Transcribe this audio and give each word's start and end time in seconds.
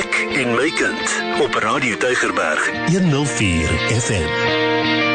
Ek 0.00 0.16
en 0.40 0.54
my 0.56 0.70
kind 0.72 1.12
op 1.44 1.54
Radio 1.54 1.96
Tygerberg 1.96 2.70
104 2.88 3.68
FM. 4.00 5.09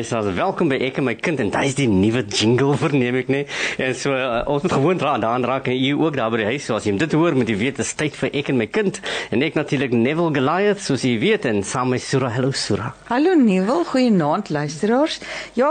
Luisteraars, 0.00 0.34
welkom 0.34 0.70
by 0.72 0.78
Ek 0.80 0.96
en 1.00 1.04
my 1.04 1.12
kind 1.18 1.40
en 1.42 1.50
dis 1.52 1.74
die 1.76 1.86
nuwe 1.90 2.22
jingle 2.24 2.72
verneem 2.80 3.18
ek 3.20 3.28
nê. 3.32 3.40
En 3.84 3.90
so 3.98 4.14
uh, 4.16 4.38
ons 4.48 4.62
moet 4.64 4.72
gewoon 4.72 5.00
dra 5.00 5.10
daaraan 5.20 5.44
raak 5.44 5.66
en 5.68 5.76
u 5.76 5.90
ook 6.06 6.14
daar 6.16 6.30
by 6.32 6.38
die 6.40 6.46
huis 6.54 6.64
so 6.64 6.78
as 6.78 6.86
jy 6.88 6.94
dit 6.96 7.16
hoor 7.18 7.36
moet 7.36 7.50
jy 7.52 7.56
weet 7.60 7.76
dit 7.76 7.84
is 7.84 7.92
tyd 7.98 8.16
vir 8.16 8.32
Ek 8.40 8.48
en 8.48 8.56
my 8.56 8.66
kind. 8.72 8.96
En 9.28 9.44
ek 9.44 9.58
natuurlik 9.58 9.92
Neville 9.92 10.32
Goliath 10.32 10.80
soos 10.80 11.04
jy 11.04 11.18
weet 11.20 11.44
en 11.50 11.60
saam 11.68 11.92
met 11.92 12.00
Sura. 12.00 12.30
Hallo 12.32 12.54
Sura. 12.56 12.94
Hallo 13.10 13.34
Neville, 13.36 13.84
goeienaand 13.90 14.48
luisteraars. 14.54 15.18
Ja, 15.58 15.68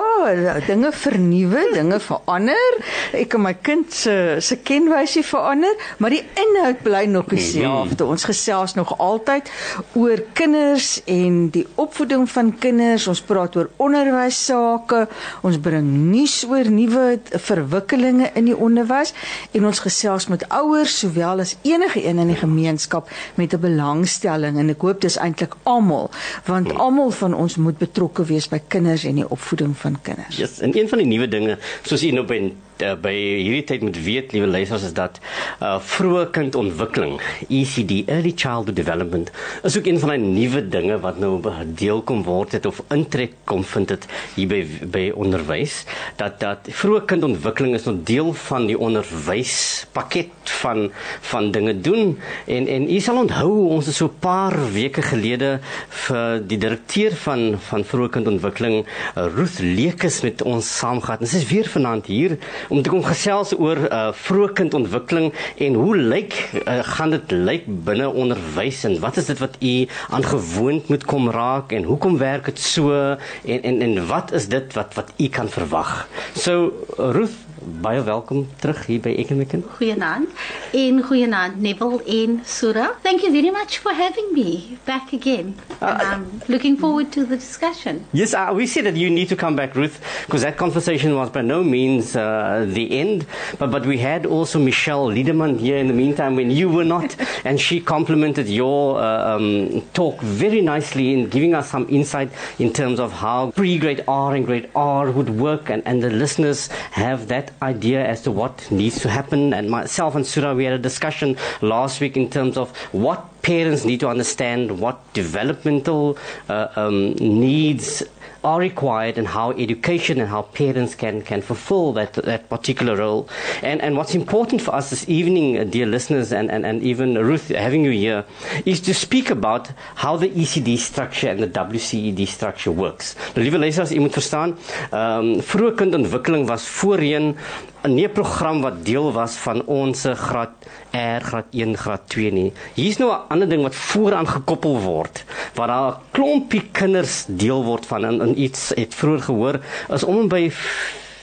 dinge 0.68 0.92
vernuwe, 0.94 1.66
dinge 1.74 1.98
verander. 2.06 2.78
Ek 3.18 3.34
en 3.40 3.46
my 3.48 3.56
kind 3.66 3.90
se 3.90 4.38
se 4.46 4.60
kenwysie 4.62 5.26
verander, 5.26 5.74
maar 5.98 6.14
die 6.14 6.22
inhoud 6.44 6.86
bly 6.86 7.06
nog 7.10 7.32
dieselfde. 7.34 8.06
Ons 8.06 8.28
gesels 8.30 8.78
nog 8.78 8.94
altyd 9.02 9.50
oor 9.98 10.22
kinders 10.38 11.00
en 11.10 11.48
die 11.56 11.66
opvoeding 11.82 12.30
van 12.30 12.54
kinders. 12.62 13.10
Ons 13.10 13.26
praat 13.26 13.58
oor 13.58 13.74
onderwys 13.82 14.19
sake. 14.28 15.08
Ons 15.42 15.60
bring 15.64 15.88
nuus 16.12 16.44
oor 16.50 16.68
nuwe 16.70 17.20
verwikkelinge 17.32 18.32
in 18.36 18.46
die 18.46 18.58
onderwys 18.58 19.14
en 19.56 19.66
ons 19.66 19.80
gesels 19.80 20.28
met 20.28 20.46
ouers 20.50 21.00
sowel 21.00 21.40
as 21.40 21.56
enige 21.64 22.04
een 22.04 22.20
in 22.20 22.34
die 22.34 22.40
gemeenskap 22.40 23.10
met 23.36 23.54
'n 23.54 23.60
belangstelling 23.60 24.60
en 24.60 24.70
ek 24.70 24.82
hoop 24.82 25.02
dis 25.02 25.18
eintlik 25.18 25.56
almal 25.64 26.10
want 26.46 26.74
almal 26.74 27.12
van 27.12 27.34
ons 27.34 27.56
moet 27.56 27.78
betrokke 27.78 28.24
wees 28.24 28.48
by 28.48 28.62
kinders 28.68 29.04
en 29.04 29.16
die 29.16 29.30
opvoeding 29.30 29.78
van 29.78 30.02
kinders. 30.02 30.38
Ja, 30.38 30.46
yes, 30.46 30.60
en 30.60 30.78
een 30.78 30.90
van 30.90 30.98
die 30.98 31.08
nuwe 31.08 31.28
dinge 31.28 31.58
soos 31.84 32.02
jy 32.02 32.12
nou 32.12 32.26
by 32.26 32.54
uh, 32.84 32.96
by 33.00 33.14
hierdie 33.14 33.64
tyd 33.64 33.86
moet 33.86 34.00
weet 34.04 34.34
liewe 34.36 34.48
luisters 34.48 34.84
is 34.90 34.96
dat 34.98 35.20
uh, 35.62 35.78
vroeë 35.80 36.30
kindontwikkeling 36.36 37.20
ECD 37.50 38.04
early 38.08 38.34
childhood 38.36 38.76
development 38.76 39.32
is 39.64 39.78
ook 39.78 39.90
een 39.90 40.00
van 40.00 40.16
die 40.16 40.20
nuwe 40.20 40.64
dinge 40.68 41.00
wat 41.04 41.20
nou 41.20 41.38
deel 41.80 42.02
kom 42.02 42.24
word 42.28 42.56
het 42.58 42.66
of 42.66 42.82
intrek 42.96 43.36
kom 43.50 43.64
vind 43.64 43.90
het 43.96 44.08
hier 44.36 44.48
by 44.50 44.62
by 44.92 45.06
onderwys 45.16 45.84
dat 46.22 46.40
dat 46.44 46.70
vroeë 46.82 47.06
kindontwikkeling 47.10 47.76
is 47.76 47.88
'n 47.88 48.04
deel 48.04 48.34
van 48.34 48.68
die 48.68 48.78
onderwyspakket 48.78 50.54
van 50.62 50.92
van 51.22 51.52
dinge 51.52 51.82
doen. 51.82 52.20
En 52.46 52.68
en 52.68 52.90
u 52.90 53.00
sal 53.00 53.18
onthou 53.18 53.52
ons 53.70 53.88
is 53.88 53.96
so 53.96 54.06
'n 54.06 54.20
paar 54.20 54.56
weke 54.74 55.02
gelede 55.02 55.60
vir 55.90 56.42
die 56.48 56.58
direkteur 56.58 57.12
van 57.16 57.56
van 57.70 57.84
vroeë 57.84 58.10
kindontwikkeling 58.10 58.86
Ruth 59.16 59.60
Lekes 59.60 60.22
met 60.22 60.42
ons 60.42 60.78
saamgegaan. 60.78 61.20
En 61.20 61.28
sy 61.28 61.38
is 61.38 61.50
weer 61.50 61.68
vanaand 61.68 62.06
hier 62.06 62.38
om 62.70 62.82
te 62.82 62.92
kom 62.94 63.04
gesels 63.06 63.54
oor 63.58 63.82
uh, 63.88 64.02
vroeë 64.26 64.54
kindontwikkeling 64.60 65.32
en 65.66 65.78
hoe 65.80 65.96
lyk 65.98 66.36
uh, 66.62 66.80
gaan 66.94 67.14
dit 67.16 67.34
lyk 67.34 67.68
binne 67.88 68.10
onderwys 68.10 68.84
en 68.90 69.00
wat 69.04 69.18
is 69.22 69.30
dit 69.32 69.42
wat 69.42 69.58
u 69.60 69.74
aangewoond 70.16 70.90
moet 70.94 71.06
kom 71.10 71.30
raak 71.34 71.74
en 71.76 71.90
hoekom 71.90 72.18
werk 72.22 72.52
dit 72.52 72.62
so 72.62 72.94
en 72.94 73.62
en 73.72 73.82
en 73.86 74.00
wat 74.08 74.34
is 74.38 74.50
dit 74.54 74.74
wat 74.78 74.94
wat 75.00 75.14
u 75.18 75.30
kan 75.34 75.50
verwag. 75.50 76.08
So 76.38 76.72
Ruth 76.98 77.49
baie 77.82 78.04
welkom 78.04 78.48
terug 78.60 78.86
hier 78.86 79.00
by 79.04 79.12
Ek 79.20 79.32
en 79.34 79.38
my 79.38 79.46
kind. 79.46 79.66
Goeienaand. 79.78 80.30
En 80.74 81.02
goeienaand 81.04 81.62
Neville 81.62 82.02
en 82.06 82.40
Sura. 82.46 82.92
Thank 83.02 83.22
you 83.22 83.32
very 83.32 83.52
much 83.52 83.80
for 83.80 83.92
having 83.92 84.32
me 84.34 84.78
back 84.86 85.14
again. 85.14 85.56
And 85.80 86.02
I'm 86.02 86.42
looking 86.48 86.78
forward 86.80 87.12
to 87.14 87.26
the 87.26 87.36
discussion. 87.38 88.06
Yes, 88.12 88.34
uh, 88.34 88.52
we 88.54 88.66
said 88.68 88.86
that 88.86 88.96
you 88.96 89.10
need 89.10 89.30
to 89.30 89.36
come 89.36 89.56
back 89.56 89.76
Ruth 89.76 90.00
because 90.26 90.42
that 90.42 90.58
conversation 90.58 91.16
was 91.16 91.30
by 91.30 91.42
no 91.42 91.64
means 91.64 92.16
uh, 92.16 92.66
the 92.68 93.00
end 93.00 93.26
but 93.58 93.72
but 93.72 93.86
we 93.86 93.98
had 93.98 94.26
also 94.26 94.60
Michelle 94.60 95.06
Liederman 95.06 95.58
here 95.58 95.78
in 95.78 95.88
the 95.88 95.94
meantime 95.94 96.36
when 96.36 96.52
you 96.52 96.70
were 96.70 96.86
not 96.86 97.16
and 97.46 97.60
she 97.60 97.80
complimented 97.80 98.48
your 98.48 99.00
uh, 99.00 99.36
um, 99.36 99.82
talk 99.94 100.20
very 100.22 100.62
nicely 100.62 101.14
in 101.14 101.30
giving 101.30 101.54
us 101.54 101.70
some 101.70 101.88
insight 101.90 102.30
in 102.58 102.72
terms 102.74 103.00
of 103.00 103.12
how 103.12 103.52
pre-grade 103.52 104.04
R 104.08 104.36
and 104.36 104.46
grade 104.46 104.70
R 104.76 105.12
would 105.12 105.30
work 105.30 105.70
and 105.70 105.84
and 105.86 106.04
the 106.04 106.10
listeners 106.10 106.68
have 106.92 107.28
that 107.28 107.49
idea 107.62 108.06
as 108.06 108.22
to 108.24 108.32
what 108.32 108.70
needs 108.72 109.00
to 109.02 109.10
happen. 109.10 109.54
And 109.54 109.70
myself 109.70 110.16
and 110.16 110.26
Sura, 110.26 110.56
we 110.56 110.66
had 110.66 110.74
a 110.74 110.80
discussion 110.80 111.38
last 111.62 112.02
week 112.02 112.18
in 112.18 112.30
terms 112.30 112.58
of 112.58 112.76
what 112.92 113.39
parents 113.42 113.86
need 113.86 114.00
to 114.00 114.08
understand, 114.08 114.80
what 114.80 115.14
developmental 115.14 116.18
uh, 116.50 116.68
um, 116.76 117.14
needs 117.14 118.04
are 118.44 118.60
required 118.60 119.18
and 119.18 119.28
how 119.28 119.52
education 119.52 120.20
and 120.20 120.30
how 120.30 120.44
parents 120.44 120.96
can, 120.96 121.22
can 121.22 121.42
fulfill 121.42 121.92
that, 121.94 122.14
that 122.14 122.50
particular 122.50 122.96
role. 122.96 123.28
And, 123.62 123.82
and 123.82 123.98
what's 123.98 124.16
important 124.16 124.62
for 124.62 124.74
us 124.74 124.90
this 124.90 125.08
evening, 125.10 125.58
uh, 125.60 125.66
dear 125.66 125.86
listeners, 125.86 126.32
and, 126.32 126.50
and, 126.50 126.66
and 126.66 126.82
even 126.82 127.16
Ruth, 127.16 127.50
having 127.50 127.84
you 127.84 127.92
here, 127.92 128.24
is 128.66 128.80
to 128.82 128.94
speak 128.94 129.30
about 129.30 129.72
how 129.96 130.16
the 130.16 130.30
ECD 130.30 130.78
structure 130.78 131.28
and 131.28 131.42
the 131.42 131.48
WCED 131.48 132.28
structure 132.28 132.72
works. 132.72 133.16
Nou, 133.36 133.44
lieve 133.44 133.58
luisteraars, 133.58 133.92
u 133.92 134.00
moet 134.00 134.14
verstaan, 134.14 134.58
um, 134.92 135.42
vroege 135.42 135.76
kindontwikkeling 135.76 136.48
was 136.48 136.68
voorheen 136.68 137.36
'n 137.84 137.94
nie 137.96 138.10
program 138.10 138.62
wat 138.62 138.86
deel 138.86 139.12
was 139.16 139.36
van 139.40 139.62
ons 139.66 140.04
graad 140.04 140.52
R, 140.92 141.22
graad 141.24 141.46
1, 141.52 141.78
graad 141.78 142.02
2 142.12 142.32
nie. 142.32 142.52
Hier's 142.76 142.98
nou 143.00 143.12
'n 143.12 143.28
ander 143.30 143.50
ding 143.50 143.62
wat 143.64 143.76
vooraan 143.76 144.28
gekoppel 144.28 144.80
word 144.80 145.24
waar 145.56 145.68
daar 145.68 145.92
'n 145.92 146.02
klompie 146.12 146.68
kinders 146.72 147.26
deel 147.28 147.64
word 147.64 147.86
van 147.86 148.06
in, 148.06 148.22
in 148.22 148.42
iets 148.42 148.72
het 148.76 148.96
vroeër 148.96 149.22
gehoor 149.22 149.60
is 149.90 150.04
om 150.04 150.28
by 150.28 150.52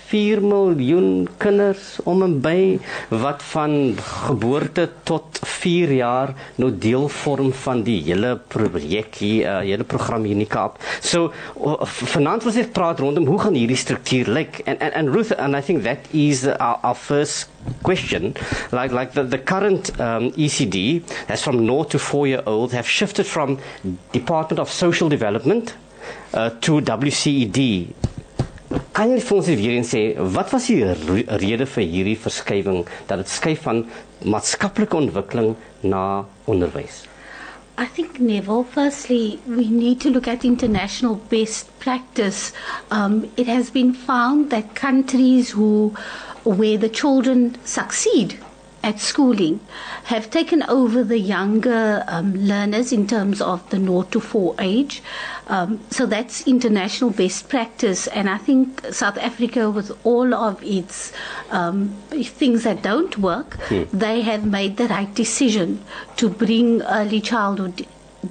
4 0.06 0.42
miljoen 0.42 1.26
kinders 1.42 1.96
om 2.06 2.22
en 2.22 2.36
by 2.42 2.78
wat 3.10 3.42
van 3.52 3.96
geboorte 3.98 4.84
tot 5.08 5.40
4 5.42 5.92
jaar 5.98 6.34
nou 6.62 6.70
deel 6.78 7.08
vorm 7.10 7.52
van 7.64 7.82
die 7.86 7.98
hele 8.06 8.36
projek 8.52 9.18
hier, 9.22 9.46
uh, 9.46 9.56
hele 9.66 9.84
program 9.84 10.22
hier 10.26 10.36
in 10.36 10.44
die 10.44 10.50
Kaap. 10.50 10.78
So 11.00 11.32
vanaand 12.12 12.46
was 12.46 12.58
dit 12.58 12.70
praat 12.76 13.02
rondom 13.02 13.26
hoe 13.26 13.38
gaan 13.42 13.58
hierdie 13.58 13.78
struktuur 13.78 14.30
lyk? 14.38 14.60
And, 14.66 14.78
and 14.80 14.94
and 14.94 15.14
Ruth 15.14 15.34
and 15.36 15.56
I 15.58 15.62
think 15.62 15.82
that 15.82 16.06
is 16.12 16.46
our, 16.46 16.78
our 16.82 16.94
first 16.94 17.50
question. 17.82 18.34
Like 18.70 18.92
like 18.94 19.12
the 19.18 19.24
the 19.24 19.38
current 19.38 19.90
um, 19.98 20.30
ECD 20.36 21.02
that's 21.26 21.42
from 21.42 21.64
0 21.66 21.84
to 21.94 21.98
4 21.98 22.26
year 22.26 22.42
old 22.46 22.72
have 22.72 22.88
shifted 22.88 23.26
from 23.26 23.58
Department 24.12 24.60
of 24.60 24.70
Social 24.70 25.08
Development 25.08 25.74
uh, 26.34 26.50
to 26.60 26.80
WCED 26.80 27.90
Kan 28.96 29.12
jy 29.12 29.18
vir 29.22 29.36
ons 29.36 29.48
weer 29.50 29.74
eens 29.76 29.90
sê 29.94 30.02
wat 30.36 30.50
was 30.54 30.66
die 30.70 30.80
rede 31.42 31.66
vir 31.70 31.84
hierdie 31.86 32.16
verskywing 32.18 32.86
dat 33.06 33.20
dit 33.22 33.30
skuif 33.30 33.60
van 33.66 33.84
maatskaplike 34.24 34.96
ontwikkeling 34.98 35.54
na 35.82 36.24
onderwys? 36.50 37.04
I 37.78 37.84
think, 37.84 38.18
Neville, 38.18 38.64
firstly, 38.64 39.38
we 39.46 39.68
need 39.68 40.00
to 40.00 40.10
look 40.10 40.26
at 40.26 40.44
international 40.44 41.20
best 41.28 41.68
practice. 41.78 42.52
Um, 42.90 43.28
it 43.36 43.46
has 43.46 43.68
been 43.70 43.92
found 43.92 44.48
that 44.50 44.74
countries 44.74 45.50
who, 45.50 45.94
where 46.42 46.78
the 46.78 46.88
children 46.88 47.56
succeed 47.64 48.38
at 48.86 49.00
schooling 49.00 49.58
have 50.04 50.30
taken 50.30 50.62
over 50.68 51.02
the 51.02 51.18
younger 51.18 52.04
um, 52.06 52.34
learners 52.36 52.92
in 52.92 53.04
terms 53.06 53.42
of 53.42 53.68
the 53.70 53.78
0 53.78 54.02
to 54.02 54.20
4 54.20 54.54
age. 54.60 55.02
Um, 55.48 55.80
so 55.90 56.06
that's 56.06 56.46
international 56.46 57.10
best 57.10 57.48
practice. 57.48 58.06
And 58.06 58.30
I 58.30 58.38
think 58.38 58.86
South 58.92 59.18
Africa, 59.18 59.70
with 59.70 59.90
all 60.04 60.32
of 60.34 60.62
its 60.62 61.12
um, 61.50 61.96
things 62.10 62.62
that 62.62 62.82
don't 62.82 63.18
work, 63.18 63.54
hmm. 63.64 63.82
they 63.92 64.22
have 64.22 64.46
made 64.46 64.76
the 64.76 64.86
right 64.86 65.12
decision 65.12 65.82
to 66.16 66.28
bring 66.28 66.82
early 66.82 67.20
childhood 67.20 67.86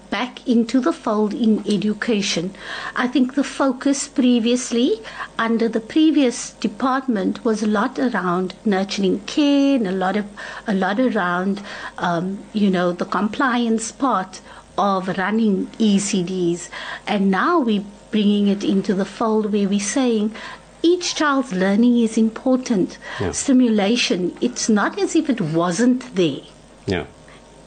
back 0.09 0.47
into 0.47 0.79
the 0.79 0.93
fold 0.93 1.33
in 1.33 1.59
education. 1.67 2.53
I 2.95 3.07
think 3.07 3.35
the 3.35 3.43
focus 3.43 4.07
previously 4.07 4.99
under 5.37 5.67
the 5.67 5.79
previous 5.79 6.51
department 6.51 7.43
was 7.43 7.63
a 7.63 7.67
lot 7.67 7.99
around 7.99 8.55
nurturing 8.65 9.19
care 9.21 9.75
and 9.75 9.87
a 9.87 9.91
lot 9.91 10.17
of 10.17 10.25
a 10.67 10.73
lot 10.73 10.99
around 10.99 11.61
um, 11.97 12.43
you 12.53 12.69
know 12.69 12.91
the 12.91 13.05
compliance 13.05 13.91
part 13.91 14.41
of 14.77 15.07
running 15.17 15.67
ECDs, 15.79 16.69
and 17.07 17.31
now 17.31 17.59
we're 17.59 17.85
bringing 18.11 18.47
it 18.47 18.63
into 18.63 18.93
the 18.93 19.05
fold 19.05 19.51
where 19.51 19.69
we're 19.69 19.79
saying 19.79 20.33
each 20.81 21.15
child's 21.15 21.53
learning 21.53 21.97
is 21.97 22.17
important. 22.17 22.97
Yeah. 23.19 23.31
Stimulation, 23.31 24.37
it's 24.41 24.69
not 24.69 24.99
as 24.99 25.15
if 25.15 25.29
it 25.29 25.41
wasn't 25.41 26.15
there. 26.15 26.41
Yeah 26.85 27.05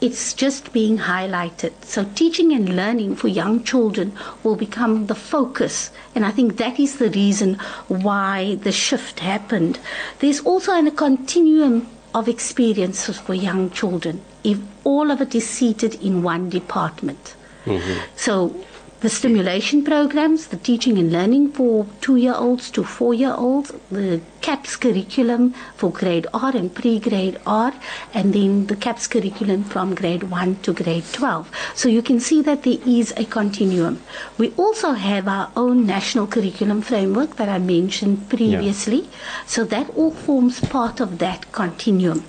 it's 0.01 0.33
just 0.33 0.71
being 0.71 0.97
highlighted. 0.97 1.73
So 1.83 2.05
teaching 2.15 2.53
and 2.53 2.75
learning 2.75 3.15
for 3.15 3.27
young 3.27 3.63
children 3.63 4.13
will 4.43 4.55
become 4.55 5.07
the 5.07 5.15
focus. 5.15 5.91
And 6.15 6.25
I 6.25 6.31
think 6.31 6.57
that 6.57 6.79
is 6.79 6.97
the 6.97 7.09
reason 7.09 7.55
why 7.87 8.55
the 8.55 8.71
shift 8.71 9.19
happened. 9.19 9.79
There's 10.19 10.39
also 10.41 10.71
a 10.73 10.91
continuum 10.91 11.87
of 12.15 12.27
experiences 12.27 13.19
for 13.19 13.33
young 13.33 13.69
children. 13.71 14.21
if 14.43 14.57
all 14.83 15.11
of 15.11 15.21
it 15.21 15.35
is 15.35 15.47
seated 15.47 15.95
in 15.95 16.23
one 16.23 16.49
department. 16.49 17.35
Mm-hmm. 17.65 17.99
So 18.15 18.55
the 19.01 19.09
stimulation 19.09 19.83
programs, 19.83 20.47
the 20.47 20.57
teaching 20.57 20.97
and 20.97 21.11
learning 21.11 21.51
for 21.51 21.85
two-year-olds 22.01 22.69
to 22.71 22.83
four-year-olds, 22.83 23.71
the 23.89 24.19
CAPS 24.41 24.75
curriculum 24.75 25.53
for 25.75 25.89
grade 25.89 26.27
R 26.33 26.55
and 26.55 26.73
pre-grade 26.73 27.39
R, 27.45 27.73
and 28.13 28.33
then 28.33 28.67
the 28.67 28.75
CAPS 28.75 29.07
curriculum 29.07 29.63
from 29.63 29.95
grade 29.95 30.23
1 30.23 30.55
to 30.63 30.73
grade 30.73 31.05
12. 31.13 31.49
So 31.75 31.87
you 31.87 32.01
can 32.01 32.19
see 32.19 32.41
that 32.41 32.63
there 32.63 32.79
is 32.85 33.13
a 33.15 33.23
continuum. 33.23 34.01
We 34.37 34.51
also 34.57 34.91
have 34.93 35.27
our 35.27 35.49
own 35.55 35.85
national 35.85 36.27
curriculum 36.27 36.81
framework 36.81 37.37
that 37.37 37.47
I 37.47 37.59
mentioned 37.59 38.29
previously. 38.29 39.09
So 39.45 39.63
that 39.65 39.89
all 39.95 40.11
forms 40.11 40.59
part 40.59 40.99
of 40.99 41.19
that 41.19 41.51
continuum. 41.53 42.25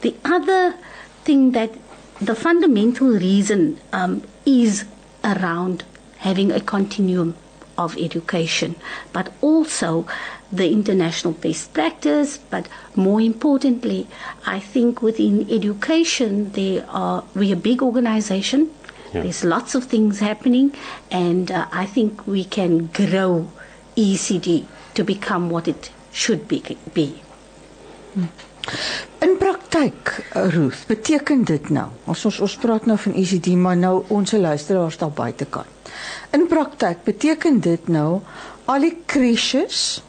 The 0.00 0.16
other 0.24 0.74
thing 1.24 1.52
that 1.52 1.72
the 2.20 2.34
fundamental 2.34 3.08
reason 3.08 3.78
um, 3.92 4.22
is 4.44 4.84
around 5.22 5.84
having 6.18 6.52
a 6.52 6.60
continuum 6.60 7.34
of 7.76 7.96
education, 7.96 8.74
but 9.12 9.32
also 9.40 10.06
the 10.50 10.70
international 10.70 11.32
best 11.32 11.72
practice. 11.72 12.38
But 12.38 12.68
more 12.96 13.20
importantly, 13.20 14.08
I 14.44 14.58
think 14.58 15.00
within 15.00 15.48
education, 15.50 16.52
there 16.52 16.84
are 16.90 17.24
we 17.34 17.52
a 17.52 17.56
big 17.56 17.82
organization. 17.82 18.70
Yeah. 19.14 19.22
There's 19.22 19.44
lots 19.44 19.74
of 19.74 19.84
things 19.84 20.18
happening, 20.18 20.74
and 21.10 21.50
uh, 21.50 21.66
I 21.72 21.86
think 21.86 22.26
we 22.26 22.44
can 22.44 22.86
grow 22.86 23.48
ECD 23.96 24.66
to 24.94 25.04
become 25.04 25.48
what 25.48 25.66
it 25.66 25.90
should 26.12 26.48
be. 26.48 26.76
be. 26.92 27.22
In 29.18 29.36
praktyk, 29.38 30.24
eh, 30.32 30.48
Ruth, 30.48 30.84
beteken 30.86 31.44
dit 31.44 31.68
nou? 31.68 31.86
Ons 32.04 32.24
ons 32.24 32.40
ons 32.40 32.56
praat 32.56 32.86
nou 32.86 32.98
van 32.98 33.14
ECD, 33.14 33.46
maar 33.56 33.76
nou 33.76 34.04
ons 34.08 34.32
luisteraars 34.32 34.98
daar 34.98 35.10
buitekant. 35.10 35.66
In 36.30 36.46
praktyk 36.46 37.02
beteken 37.04 37.60
dit 37.60 37.88
nou 37.88 38.20
al 38.64 38.80
die 38.80 38.96
crèches 39.06 40.02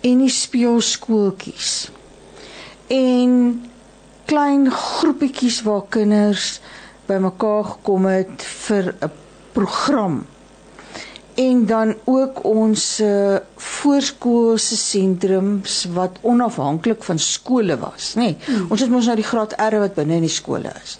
en 0.00 0.18
die 0.18 0.30
speelskooltjies 0.32 1.90
en 2.86 3.32
klein 4.28 4.70
groepetjies 4.70 5.62
waar 5.64 5.86
kinders 5.88 6.60
bymekaar 7.08 7.64
gekom 7.64 8.06
het 8.06 8.44
vir 8.44 8.94
'n 9.00 9.10
program 9.52 10.26
en 11.38 11.66
dan 11.66 11.94
ook 12.04 12.44
ons 12.44 13.00
uh, 13.00 13.36
voorskoolse 13.56 14.76
sentrums 14.76 15.84
wat 15.94 16.18
onafhanklik 16.20 17.04
van 17.06 17.18
skole 17.18 17.78
was, 17.78 18.14
nê. 18.18 18.22
Nee, 18.22 18.36
mm. 18.46 18.70
Ons 18.74 18.82
het 18.82 18.90
mos 18.90 19.06
nou 19.06 19.14
die 19.20 19.26
graad 19.26 19.54
R 19.54 19.78
wat 19.78 19.94
binne 19.94 20.16
in 20.18 20.26
die 20.26 20.34
skole 20.34 20.72
is. 20.82 20.96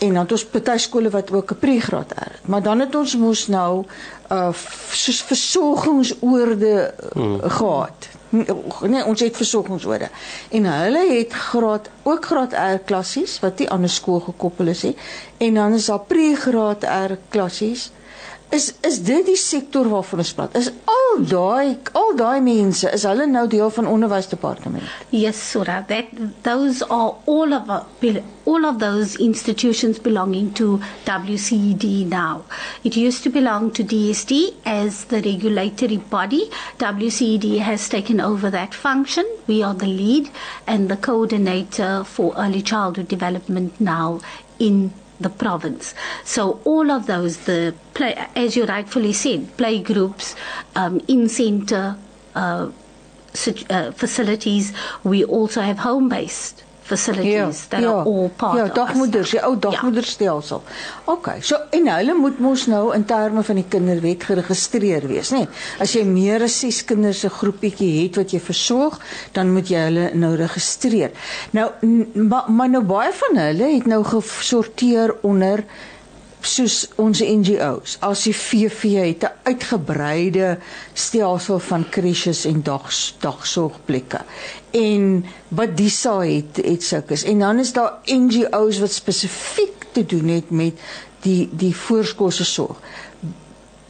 En 0.00 0.16
dan 0.16 0.24
het 0.24 0.32
ons 0.32 0.44
party 0.54 0.76
skole 0.80 1.10
wat 1.12 1.32
ook 1.32 1.52
'n 1.52 1.60
pre-graad 1.60 2.14
R 2.16 2.32
het. 2.32 2.48
Maar 2.48 2.62
dan 2.62 2.80
het 2.80 2.94
ons 2.94 3.16
mos 3.16 3.46
nou 3.46 3.84
uh 4.32 4.52
soos 4.90 5.22
versorgingsoorde 5.22 6.94
mm. 7.12 7.40
gehad. 7.42 8.08
Nee, 8.80 9.04
ons 9.04 9.20
het 9.20 9.36
versorgingsoorde. 9.36 10.08
En 10.50 10.64
hulle 10.64 11.04
het 11.12 11.32
graad 11.32 11.90
ook 12.02 12.24
graad 12.24 12.52
R 12.52 12.80
klassies 12.84 13.40
wat 13.40 13.58
nie 13.58 13.70
aan 13.70 13.84
'n 13.84 13.88
skool 13.88 14.20
gekoppel 14.20 14.66
is 14.66 14.82
nie. 14.82 14.96
En 15.36 15.54
dan 15.54 15.72
is 15.72 15.86
daar 15.86 16.00
pre-graad 16.00 16.82
R 16.82 17.18
klassies 17.28 17.90
is 18.50 18.74
is 18.80 19.00
dit 19.02 19.26
die 19.26 19.36
sektor 19.36 19.88
waarvan 19.88 20.22
ons 20.22 20.32
praat? 20.36 20.56
Is 20.58 20.70
al 20.90 21.24
daai 21.30 21.76
al 21.98 22.14
daai 22.18 22.40
mense 22.44 22.90
is 22.96 23.04
hulle 23.08 23.26
nou 23.26 23.46
deel 23.50 23.70
van 23.70 23.88
onderwysdepartement? 23.90 24.84
Yes, 25.10 25.40
Sura. 25.50 25.84
That 25.88 26.12
those 26.42 26.82
are 26.88 27.14
all 27.24 27.52
of 27.52 27.70
all 28.44 28.66
of 28.70 28.78
those 28.78 29.16
institutions 29.16 29.98
belonging 29.98 30.52
to 30.60 30.80
WCED 31.06 32.06
now. 32.08 32.44
It 32.84 32.96
used 32.96 33.22
to 33.24 33.30
belong 33.30 33.70
to 33.72 33.82
DSD 33.82 34.54
as 34.64 35.04
the 35.06 35.22
regulatory 35.22 35.96
body. 35.96 36.50
WCED 36.78 37.58
has 37.60 37.88
taken 37.88 38.20
over 38.20 38.50
that 38.50 38.74
function. 38.74 39.24
We 39.46 39.62
are 39.62 39.74
the 39.74 39.86
lead 39.86 40.30
and 40.66 40.88
the 40.88 40.96
coordinator 40.96 42.04
for 42.04 42.34
early 42.36 42.62
childhood 42.62 43.08
development 43.08 43.80
now 43.80 44.20
in 44.58 44.92
the 45.20 45.30
province. 45.30 45.94
So 46.24 46.60
all 46.64 46.90
of 46.90 47.06
those, 47.06 47.38
the 47.44 47.74
play, 47.94 48.14
as 48.34 48.56
you 48.56 48.64
rightfully 48.64 49.12
said, 49.12 49.56
play 49.56 49.78
groups, 49.80 50.34
um, 50.74 51.00
in 51.06 51.28
centre 51.28 51.96
uh, 52.34 52.70
uh, 53.70 53.90
facilities. 53.92 54.72
We 55.02 55.24
also 55.24 55.60
have 55.60 55.78
home 55.78 56.08
based 56.08 56.63
facilities 56.84 57.62
ja, 57.62 57.68
that 57.68 57.80
ja, 57.80 57.90
are 57.90 58.04
all 58.04 58.30
part 58.36 58.58
ja, 58.58 58.66
dagmoeders, 58.76 59.32
die 59.34 59.40
ou 59.44 59.54
dagmoederstelsel. 59.58 60.62
Ja. 60.64 61.12
OK. 61.14 61.30
So 61.40 61.58
en 61.74 61.88
hulle 61.88 62.16
moet 62.18 62.40
mos 62.44 62.66
nou 62.70 62.82
in 62.96 63.06
terme 63.08 63.44
van 63.46 63.60
die 63.60 63.66
kinderwet 63.68 64.26
geregistreer 64.28 65.06
wees, 65.08 65.32
nê? 65.34 65.44
Nee, 65.44 65.62
as 65.84 65.94
jy 65.96 66.04
meer 66.08 66.44
as 66.44 66.58
6 66.60 66.82
kinders 66.90 67.24
se 67.24 67.32
groepietjie 67.32 67.90
het 68.02 68.20
wat 68.20 68.36
jy 68.36 68.42
versorg, 68.44 69.00
dan 69.36 69.52
moet 69.54 69.72
jy 69.72 69.86
hulle 69.88 70.10
nou 70.18 70.34
registreer. 70.40 71.14
Nou 71.56 71.70
maar, 71.80 72.50
maar 72.52 72.70
nou 72.70 72.84
baie 72.86 73.12
van 73.16 73.40
hulle 73.40 73.72
het 73.76 73.88
nou 73.90 74.02
gesorteer 74.04 75.16
onder 75.24 75.64
soos 76.46 76.88
ons 77.00 77.20
NGO's 77.24 77.96
as 78.04 78.22
die 78.26 78.34
VV 78.36 78.82
het 79.06 79.24
'n 79.24 79.32
uitgebreide 79.50 80.58
stelsel 80.92 81.58
van 81.58 81.88
crèches 81.88 82.44
en 82.44 82.62
dag 82.62 82.90
dagsorgplekke. 83.20 84.20
En 84.70 85.24
wat 85.48 85.76
DISA 85.76 86.20
het 86.20 86.56
het 86.56 86.82
sulkes. 86.82 87.22
En 87.24 87.38
dan 87.38 87.58
is 87.58 87.72
daar 87.72 87.92
NGO's 88.04 88.78
wat 88.78 88.92
spesifiek 88.92 89.86
te 89.92 90.06
doen 90.06 90.28
het 90.28 90.50
met 90.50 90.74
die 91.22 91.48
die 91.52 91.76
voorskoolse 91.76 92.44
sorg. 92.44 92.76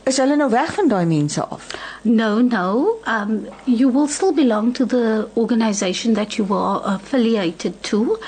Is 0.05 0.17
hulle 0.21 0.37
nou 0.37 0.51
weg 0.51 0.73
van 0.75 0.89
daai 0.89 1.07
mense 1.07 1.45
af? 1.45 1.67
No 2.03 2.41
no. 2.41 2.99
Um 3.09 3.47
you 3.65 3.93
will 3.93 4.09
still 4.09 4.35
belong 4.35 4.75
to 4.75 4.87
the 4.87 5.29
organization 5.35 6.15
that 6.15 6.35
you 6.35 6.49
were 6.49 6.81
affiliated 6.85 7.73
to. 7.83 8.19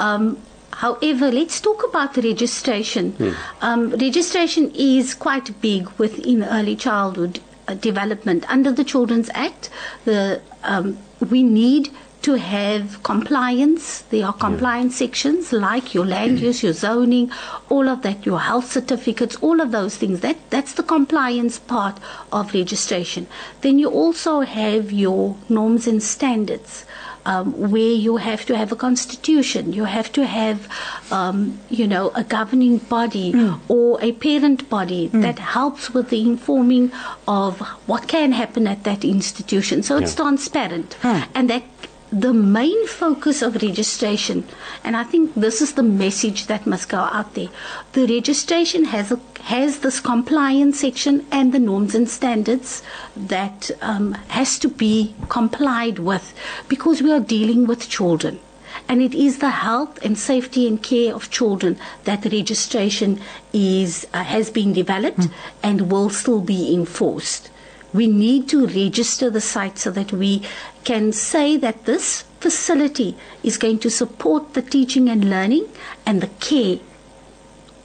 Um 0.00 0.36
However, 0.78 1.32
let's 1.32 1.60
talk 1.60 1.82
about 1.82 2.14
the 2.14 2.22
registration. 2.22 3.12
Hmm. 3.12 3.30
Um, 3.60 3.90
registration 3.90 4.70
is 4.76 5.12
quite 5.12 5.60
big 5.60 5.88
within 5.98 6.44
early 6.44 6.76
childhood 6.76 7.40
uh, 7.66 7.74
development. 7.74 8.48
Under 8.48 8.70
the 8.70 8.84
Children's 8.84 9.28
Act, 9.34 9.70
the, 10.04 10.40
um, 10.62 10.96
we 11.30 11.42
need 11.42 11.90
to 12.22 12.34
have 12.34 13.02
compliance. 13.02 14.02
There 14.02 14.24
are 14.24 14.32
compliance 14.32 15.00
yeah. 15.00 15.06
sections 15.06 15.52
like 15.52 15.94
your 15.94 16.06
land 16.06 16.38
use, 16.48 16.62
your 16.62 16.74
zoning, 16.74 17.32
all 17.68 17.88
of 17.88 18.02
that, 18.02 18.24
your 18.24 18.38
health 18.38 18.70
certificates, 18.70 19.34
all 19.36 19.60
of 19.60 19.72
those 19.72 19.96
things. 19.96 20.20
That 20.20 20.38
that's 20.50 20.74
the 20.74 20.84
compliance 20.84 21.58
part 21.58 21.98
of 22.30 22.54
registration. 22.54 23.26
Then 23.62 23.80
you 23.80 23.90
also 23.90 24.40
have 24.40 24.92
your 24.92 25.36
norms 25.48 25.88
and 25.88 26.00
standards 26.00 26.84
um, 27.28 27.70
where 27.70 27.94
you 28.06 28.16
have 28.16 28.46
to 28.46 28.56
have 28.56 28.72
a 28.72 28.76
constitution, 28.76 29.72
you 29.74 29.84
have 29.84 30.10
to 30.12 30.26
have, 30.26 30.66
um, 31.12 31.60
you 31.68 31.86
know, 31.86 32.10
a 32.14 32.24
governing 32.24 32.78
body 32.78 33.32
mm. 33.32 33.60
or 33.68 34.02
a 34.02 34.12
parent 34.12 34.68
body 34.70 35.10
mm. 35.10 35.20
that 35.22 35.38
helps 35.38 35.90
with 35.90 36.08
the 36.08 36.22
informing 36.22 36.90
of 37.28 37.60
what 37.86 38.08
can 38.08 38.32
happen 38.32 38.66
at 38.66 38.84
that 38.84 39.04
institution. 39.04 39.82
So 39.82 39.98
it's 39.98 40.14
yeah. 40.16 40.24
transparent, 40.24 40.96
mm. 41.02 41.28
and 41.34 41.50
that 41.50 41.64
the 42.10 42.32
main 42.32 42.86
focus 42.86 43.42
of 43.42 43.62
registration, 43.62 44.46
and 44.82 44.96
I 44.96 45.04
think 45.04 45.34
this 45.34 45.60
is 45.60 45.74
the 45.74 45.82
message 45.82 46.46
that 46.46 46.66
must 46.66 46.88
go 46.88 46.98
out 46.98 47.34
there. 47.34 47.48
The 47.92 48.06
registration 48.06 48.86
has 48.86 49.12
a, 49.12 49.20
has 49.42 49.80
this 49.80 50.00
compliance 50.00 50.80
section 50.80 51.26
and 51.30 51.52
the 51.52 51.58
norms 51.58 51.94
and 51.94 52.08
standards 52.08 52.82
that 53.14 53.70
um, 53.82 54.14
has 54.28 54.58
to 54.60 54.68
be 54.68 55.14
complied 55.28 55.98
with 55.98 56.32
because 56.68 57.02
we 57.02 57.12
are 57.12 57.20
dealing 57.20 57.66
with 57.66 57.88
children. 57.88 58.40
And 58.88 59.02
it 59.02 59.14
is 59.14 59.38
the 59.38 59.50
health 59.50 59.98
and 60.02 60.18
safety 60.18 60.66
and 60.66 60.82
care 60.82 61.14
of 61.14 61.30
children 61.30 61.78
that 62.04 62.22
the 62.22 62.30
registration 62.30 63.20
is 63.52 64.06
uh, 64.14 64.24
has 64.24 64.50
been 64.50 64.72
developed 64.72 65.18
mm. 65.18 65.32
and 65.62 65.90
will 65.90 66.08
still 66.08 66.40
be 66.40 66.74
enforced. 66.74 67.50
We 67.92 68.06
need 68.06 68.48
to 68.50 68.66
register 68.66 69.30
the 69.30 69.40
site 69.40 69.78
so 69.78 69.90
that 69.92 70.12
we 70.12 70.42
can 70.84 71.12
say 71.12 71.56
that 71.56 71.84
this 71.84 72.24
facility 72.40 73.16
is 73.42 73.58
going 73.58 73.78
to 73.80 73.90
support 73.90 74.54
the 74.54 74.62
teaching 74.62 75.08
and 75.08 75.28
learning 75.28 75.68
and 76.06 76.20
the 76.20 76.28
care 76.40 76.78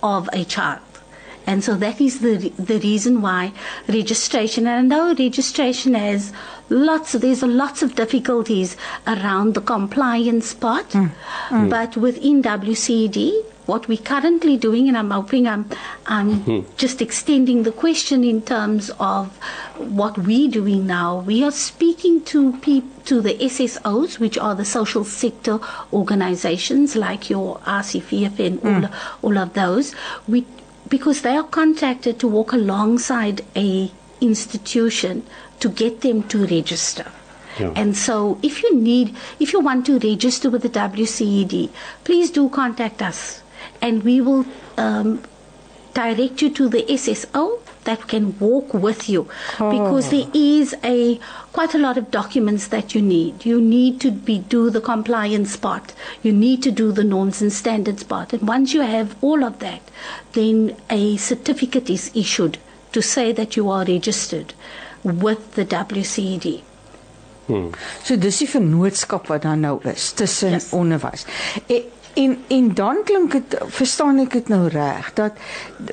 of 0.02 0.30
a 0.34 0.44
child. 0.44 0.82
And 1.46 1.64
so 1.64 1.76
that 1.76 2.00
is 2.00 2.20
the 2.20 2.50
the 2.58 2.80
reason 2.80 3.22
why 3.22 3.52
registration. 3.88 4.66
And 4.66 4.94
I 4.94 4.96
know 4.96 5.14
registration 5.14 5.94
has 5.94 6.32
lots. 6.70 7.12
There's 7.12 7.44
lots 7.44 7.84
of 7.84 7.96
difficulties 7.96 8.78
around 9.06 9.54
the 9.54 9.62
compliance 9.62 10.54
part, 10.54 10.90
mm. 10.90 11.12
Mm. 11.50 11.70
but 11.70 11.98
within 11.98 12.42
WCD, 12.44 13.44
what 13.66 13.88
we're 13.88 13.98
currently 13.98 14.58
doing, 14.58 14.88
and 14.88 14.98
I'm 14.98 15.12
hoping 15.12 15.48
I'm, 15.48 15.70
I'm 16.06 16.42
hmm. 16.42 16.60
just 16.78 17.02
extending 17.02 17.64
the 17.64 17.72
question 17.72 18.24
in 18.24 18.42
terms 18.42 18.92
of 19.00 19.38
what 19.78 20.18
we're 20.18 20.50
doing 20.50 20.86
now. 20.88 21.20
We 21.20 21.44
are 21.44 21.52
speaking 21.52 22.24
to 22.26 22.58
people, 22.58 22.90
to 23.06 23.22
the 23.22 23.36
SSOs, 23.36 24.20
which 24.20 24.38
are 24.38 24.56
the 24.56 24.66
social 24.66 25.04
sector 25.04 25.60
organizations 25.92 26.96
like 26.96 27.30
your 27.30 27.58
RCVF 27.60 28.40
and 28.40 28.60
all, 28.64 28.90
hmm. 28.90 29.26
all 29.26 29.38
of 29.38 29.54
those. 29.54 29.96
We, 30.28 30.46
because 30.90 31.22
they 31.22 31.36
are 31.36 31.44
contacted 31.44 32.20
to 32.20 32.28
walk 32.28 32.54
alongside 32.54 33.42
a 33.56 33.92
institution 34.22 35.26
to 35.60 35.70
get 35.70 36.02
them 36.02 36.24
to 36.24 36.46
register. 36.46 37.12
Yeah. 37.60 37.72
And 37.76 37.96
so, 37.96 38.40
if 38.42 38.64
you 38.64 38.76
need, 38.76 39.16
if 39.40 39.54
you 39.54 39.60
want 39.60 39.86
to 39.86 40.00
register 40.00 40.50
with 40.50 40.64
the 40.64 40.70
WCED, 40.70 41.70
please 42.04 42.32
do 42.32 42.50
contact 42.50 43.02
us, 43.02 43.43
and 43.84 44.04
we 44.04 44.22
will 44.22 44.46
um, 44.78 45.22
direct 45.94 46.42
you 46.42 46.50
to 46.50 46.68
the 46.70 46.82
SSO 46.84 47.60
that 47.84 48.08
can 48.08 48.40
walk 48.40 48.74
with 48.74 49.10
you, 49.10 49.28
because 49.58 50.10
there 50.10 50.28
is 50.34 50.74
a 50.86 51.20
quite 51.52 51.76
a 51.76 51.78
lot 51.78 51.98
of 51.98 52.10
documents 52.12 52.68
that 52.70 52.96
you 52.96 53.02
need. 53.02 53.46
You 53.46 53.60
need 53.62 54.00
to 54.02 54.10
be 54.30 54.40
do 54.40 54.70
the 54.70 54.80
compliance 54.82 55.58
part. 55.58 55.94
You 56.24 56.32
need 56.32 56.64
to 56.64 56.72
do 56.72 56.92
the 56.94 57.04
norms 57.04 57.42
and 57.42 57.52
standards 57.52 58.04
part, 58.04 58.32
and 58.32 58.48
once 58.48 58.74
you 58.74 58.82
have 58.82 59.18
all 59.22 59.44
of 59.44 59.60
that, 59.60 59.82
then 60.32 60.76
a 60.90 61.18
certificate 61.18 61.90
is 61.90 62.10
issued 62.16 62.58
to 62.94 63.02
say 63.02 63.32
that 63.34 63.58
you 63.58 63.70
are 63.70 63.84
registered 63.86 64.54
with 65.04 65.56
the 65.56 65.66
WCED. 65.66 66.62
So 68.08 68.16
dis 68.16 68.38
die 68.40 68.48
vennootskap 68.48 69.28
wat 69.28 69.44
dan 69.44 69.60
nou 69.66 69.76
is 69.92 70.12
tussen 70.16 70.54
Yes. 70.56 70.70
yes. 70.70 70.74
onderwys. 70.80 71.26
En 71.68 71.82
en 72.14 72.38
en 72.48 72.74
dan 72.74 72.98
klink 73.04 73.32
dit 73.32 73.58
verstaan 73.68 74.20
ek 74.20 74.32
dit 74.32 74.48
nou 74.48 74.68
reg 74.68 75.14
dat 75.14 75.32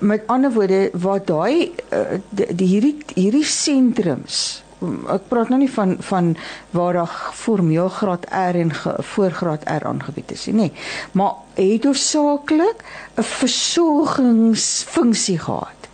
met 0.01 0.27
ander 0.27 0.53
woorde 0.53 0.91
waar 0.93 1.25
daai 1.25 1.73
uh, 1.93 2.01
die, 2.29 2.55
die 2.55 2.67
hierdie 2.67 2.97
hierdie 3.15 3.45
sentrums 3.45 4.63
ek 4.81 5.29
praat 5.29 5.51
nou 5.53 5.59
nie 5.61 5.69
van 5.73 5.97
van 6.05 6.37
waar 6.77 6.93
daar 6.97 7.15
formeel 7.37 7.89
graad 7.93 8.25
R 8.33 8.57
en 8.57 8.73
ge, 8.75 8.95
voorgraad 9.13 9.63
R 9.69 9.87
aangebied 9.87 10.31
is 10.33 10.47
nie, 10.49 10.57
nê. 10.57 10.71
Maar 11.13 11.33
het 11.55 11.85
hoofsaaklik 11.85 12.85
'n 13.17 13.23
versorgingsfunksie 13.23 15.39
gehad. 15.39 15.89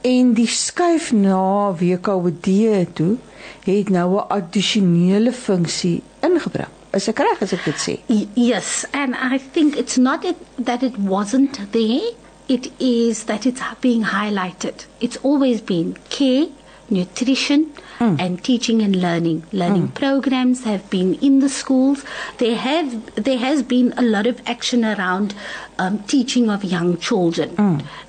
En 0.00 0.32
die 0.32 0.46
skuif 0.46 1.12
na 1.12 1.74
WKOD 1.74 2.46
toe 2.94 3.16
het 3.64 3.88
nou 3.88 4.14
'n 4.14 4.28
addisionele 4.28 5.32
funksie 5.32 6.02
ingebring. 6.20 6.77
Is 6.94 7.08
ek 7.08 7.18
reg 7.20 7.42
as 7.42 7.52
ek 7.52 7.64
dit 7.64 7.74
sê? 7.76 7.98
Yes, 8.34 8.84
and 8.92 9.14
I 9.14 9.38
think 9.38 9.76
it's 9.76 9.98
not 9.98 10.24
it, 10.24 10.36
that 10.58 10.82
it 10.82 10.98
wasn't 10.98 11.60
there, 11.72 12.00
it 12.48 12.72
is 12.80 13.24
that 13.24 13.44
it's 13.44 13.60
being 13.80 14.04
highlighted. 14.04 14.86
It's 15.00 15.18
always 15.22 15.60
been 15.60 15.96
care, 16.08 16.46
nutrition, 16.88 17.72
and 18.00 18.42
teaching 18.42 18.80
and 18.80 18.96
learning. 18.96 19.42
Learning 19.52 19.88
programs 19.88 20.64
have 20.64 20.88
been 20.88 21.14
in 21.14 21.40
the 21.40 21.48
schools. 21.48 22.04
There 22.38 22.56
have 22.56 23.14
there 23.16 23.38
has 23.38 23.62
been 23.62 23.92
a 23.98 24.02
lot 24.02 24.26
of 24.26 24.40
action 24.46 24.84
around 24.84 25.34
um, 25.78 25.98
teaching 26.04 26.48
of 26.48 26.62
young 26.64 26.96
children 26.98 27.56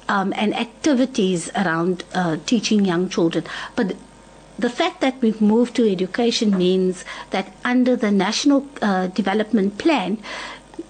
um, 0.07 0.31
and 0.35 0.55
activities 0.55 1.49
around 1.55 2.03
uh, 2.13 2.37
teaching 2.45 2.85
young 2.85 3.09
children, 3.09 3.43
but 3.75 3.95
the 4.59 4.69
fact 4.69 5.01
that 5.01 5.15
we've 5.21 5.41
moved 5.41 5.75
to 5.77 5.89
education 5.91 6.57
means 6.57 7.05
that 7.31 7.47
under 7.63 7.95
the 7.95 8.11
national 8.11 8.65
uh, 8.81 9.07
development 9.07 9.77
plan, 9.77 10.17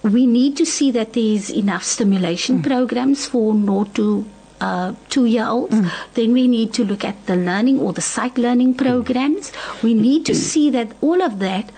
we 0.02 0.26
need 0.26 0.56
to 0.56 0.66
see 0.66 0.90
that 0.90 1.12
there 1.12 1.22
is 1.38 1.50
enough 1.50 1.84
stimulation 1.84 2.62
programs 2.62 3.26
for 3.26 3.54
no 3.54 3.84
to 3.94 4.24
uh, 4.60 4.94
two 5.08 5.24
year 5.26 5.46
olds. 5.46 5.76
Then 6.14 6.32
we 6.32 6.46
need 6.48 6.72
to 6.74 6.84
look 6.84 7.04
at 7.04 7.26
the 7.26 7.36
learning 7.36 7.80
or 7.80 7.92
the 7.92 8.00
psych 8.02 8.36
learning 8.38 8.74
programs. 8.74 9.52
We 9.82 9.94
need 9.94 10.26
to 10.26 10.34
see 10.34 10.70
that 10.70 10.92
all 11.00 11.22
of 11.22 11.38
that 11.38 11.70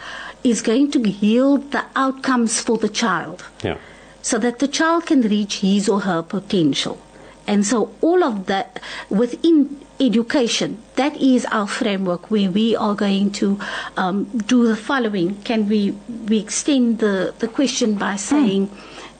is 0.45 0.63
going 0.63 0.91
to 0.93 1.01
yield 1.09 1.71
the 1.73 1.85
outcomes 1.95 2.61
for 2.61 2.77
the 2.79 2.89
child 2.89 3.45
Ja. 3.63 3.77
so 4.23 4.39
that 4.39 4.59
the 4.59 4.69
child 4.69 5.07
can 5.07 5.23
reach 5.23 5.61
his 5.61 5.89
or 5.89 6.01
her 6.01 6.23
potential. 6.23 6.99
And 7.47 7.67
so 7.67 7.95
all 8.01 8.23
of 8.25 8.47
that 8.47 8.81
within 9.11 9.81
education, 10.07 10.83
that 10.97 11.17
is 11.17 11.45
our 11.47 11.67
framework 11.67 12.31
where 12.31 12.51
we 12.51 12.75
are 12.77 12.95
going 12.95 13.31
to 13.33 13.59
um, 13.97 14.25
do 14.47 14.67
the 14.67 14.77
following. 14.77 15.41
Can 15.43 15.69
we, 15.69 15.93
we 16.29 16.39
extend 16.39 16.99
the, 16.99 17.35
the 17.39 17.49
question 17.49 17.95
by 17.95 18.17
saying 18.17 18.71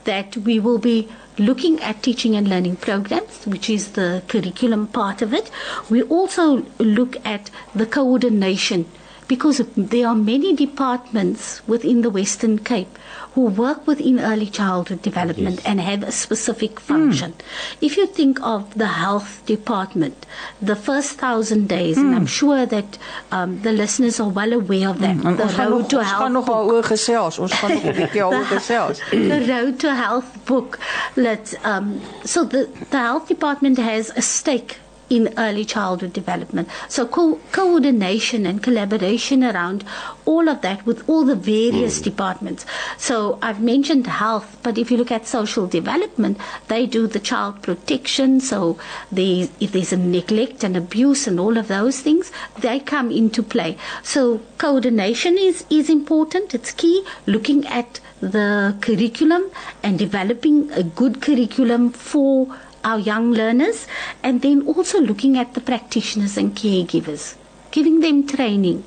that 0.03 0.35
we 0.37 0.59
will 0.59 0.77
be 0.79 1.07
looking 1.37 1.81
at 1.81 2.03
teaching 2.03 2.35
and 2.35 2.47
learning 2.47 2.75
programs, 2.75 3.45
which 3.45 3.69
is 3.69 3.93
the 3.93 4.21
curriculum 4.27 4.87
part 4.87 5.21
of 5.21 5.33
it. 5.33 5.49
We 5.89 6.03
also 6.03 6.65
look 6.79 7.17
at 7.25 7.49
the 7.73 7.85
coordination 7.85 8.85
because 9.27 9.61
there 9.75 10.07
are 10.07 10.15
many 10.15 10.55
departments 10.55 11.61
within 11.67 12.01
the 12.01 12.09
Western 12.09 12.59
Cape 12.59 12.97
who 13.33 13.45
work 13.45 13.87
within 13.87 14.19
early 14.19 14.45
childhood 14.45 15.01
development 15.01 15.59
and 15.65 15.81
have 15.81 16.03
a 16.03 16.11
specific 16.11 16.79
function. 16.79 17.33
If 17.81 17.97
you 17.97 18.05
think 18.05 18.39
of 18.41 18.77
the 18.77 18.87
health 18.87 19.41
department, 19.47 20.25
the 20.61 20.75
first 20.75 21.17
thousand 21.17 21.67
days, 21.67 21.97
and 21.97 22.13
I'm 22.13 22.27
sure 22.27 22.65
that 22.67 22.97
um, 23.31 23.61
the 23.61 23.71
listeners 23.71 24.19
are 24.19 24.29
well 24.29 24.53
aware 24.53 24.89
of 24.89 24.99
that, 24.99 25.25
En 25.25 25.35
the 25.35 25.47
road 25.57 25.89
to 25.89 26.03
health 26.03 26.31
nog 26.31 26.45
daaroor 26.45 26.83
gesels. 26.83 27.39
Ons 27.39 27.53
gaan 27.53 27.71
nog 27.71 27.83
'n 27.83 27.93
bietjie 27.93 28.21
daaroor 28.21 28.45
gesels. 28.45 29.01
the 29.31 29.45
Road 29.47 29.79
to 29.79 29.89
Health 29.89 30.29
book. 30.45 30.77
Let 31.15 31.57
um, 31.65 32.01
so 32.23 32.47
the 32.47 32.67
the 32.89 32.97
health 32.97 33.27
department 33.27 33.77
has 33.77 34.11
a 34.15 34.21
stake 34.21 34.79
in 35.15 35.33
early 35.37 35.65
childhood 35.65 36.13
development. 36.13 36.69
So 36.89 37.05
co- 37.05 37.39
coordination 37.51 38.45
and 38.45 38.61
collaboration 38.61 39.43
around 39.43 39.83
all 40.25 40.49
of 40.49 40.61
that 40.61 40.85
with 40.85 41.07
all 41.09 41.25
the 41.25 41.35
various 41.35 41.99
mm. 41.99 42.03
departments. 42.03 42.65
So 42.97 43.39
I've 43.41 43.61
mentioned 43.61 44.07
health, 44.07 44.57
but 44.63 44.77
if 44.77 44.91
you 44.91 44.97
look 44.97 45.11
at 45.11 45.27
social 45.27 45.67
development, 45.67 46.37
they 46.67 46.85
do 46.85 47.07
the 47.07 47.19
child 47.19 47.61
protection. 47.61 48.39
So 48.39 48.77
the 49.11 49.49
if 49.59 49.71
there's 49.71 49.93
a 49.93 49.97
neglect 49.97 50.63
and 50.63 50.77
abuse 50.77 51.27
and 51.27 51.39
all 51.39 51.57
of 51.57 51.67
those 51.67 51.99
things, 51.99 52.31
they 52.59 52.79
come 52.79 53.11
into 53.11 53.43
play. 53.43 53.77
So 54.01 54.41
coordination 54.57 55.37
is 55.37 55.65
is 55.69 55.89
important. 55.89 56.53
It's 56.53 56.71
key. 56.71 57.05
Looking 57.25 57.65
at 57.67 57.99
the 58.21 58.75
curriculum 58.81 59.51
and 59.81 59.99
developing 59.99 60.71
a 60.71 60.83
good 60.83 61.21
curriculum 61.21 61.89
for 61.91 62.55
our 62.83 62.99
young 62.99 63.31
learners, 63.31 63.87
and 64.21 64.41
then 64.41 64.61
also 64.67 64.99
looking 65.01 65.37
at 65.37 65.53
the 65.53 65.61
practitioners 65.61 66.37
and 66.37 66.55
caregivers, 66.55 67.35
giving 67.71 67.99
them 68.01 68.25
training. 68.27 68.83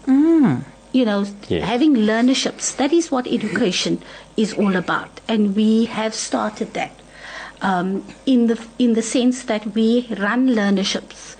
You 0.93 1.05
know, 1.05 1.27
Yes. 1.49 1.65
having 1.65 1.95
learnerships. 1.95 2.75
That 2.77 2.93
is 2.93 3.11
what 3.11 3.27
education 3.27 4.01
is 4.37 4.55
all 4.55 4.75
about, 4.77 5.21
and 5.29 5.55
we 5.55 5.85
have 5.87 6.15
started 6.15 6.73
that 6.73 6.93
um, 7.61 8.05
in 8.25 8.47
the 8.47 8.57
in 8.79 8.95
the 8.95 9.03
sense 9.03 9.43
that 9.45 9.75
we 9.75 10.07
run 10.19 10.49
learnerships 10.49 11.37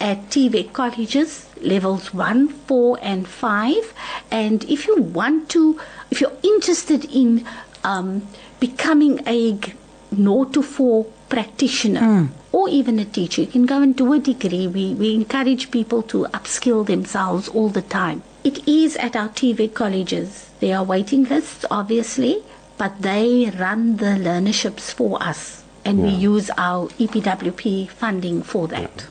at 0.00 0.30
TVET 0.30 0.72
colleges, 0.72 1.46
levels 1.60 2.14
one, 2.14 2.48
four, 2.48 2.98
and 3.02 3.26
five. 3.26 3.92
And 4.30 4.62
if 4.64 4.86
you 4.86 4.96
want 5.02 5.48
to, 5.50 5.80
if 6.10 6.20
you're 6.20 6.36
interested 6.42 7.04
in 7.06 7.44
um, 7.82 8.26
becoming 8.60 9.20
a 9.26 9.52
g- 9.54 9.74
no 10.12 10.44
to 10.44 10.62
four 10.62 11.06
practitioner 11.28 12.00
hmm. 12.00 12.26
or 12.52 12.68
even 12.68 12.98
a 12.98 13.04
teacher, 13.04 13.42
you 13.42 13.46
can 13.46 13.66
go 13.66 13.80
and 13.80 13.96
do 13.96 14.12
a 14.12 14.18
degree. 14.18 14.66
We, 14.66 14.94
we 14.94 15.14
encourage 15.14 15.70
people 15.70 16.02
to 16.04 16.24
upskill 16.34 16.86
themselves 16.86 17.48
all 17.48 17.68
the 17.68 17.82
time. 17.82 18.22
It 18.42 18.66
is 18.66 18.96
at 18.96 19.16
our 19.16 19.28
TVET 19.28 19.74
colleges. 19.74 20.50
There 20.60 20.76
are 20.76 20.84
waiting 20.84 21.24
lists, 21.24 21.64
obviously, 21.70 22.42
but 22.78 23.02
they 23.02 23.52
run 23.58 23.96
the 23.98 24.16
learnerships 24.16 24.92
for 24.92 25.22
us. 25.22 25.62
And 25.84 26.02
we 26.02 26.10
use 26.10 26.50
our 26.58 26.88
E 26.98 27.06
EPWP 27.06 27.88
funding 27.88 28.42
for 28.42 28.68
that. 28.68 29.06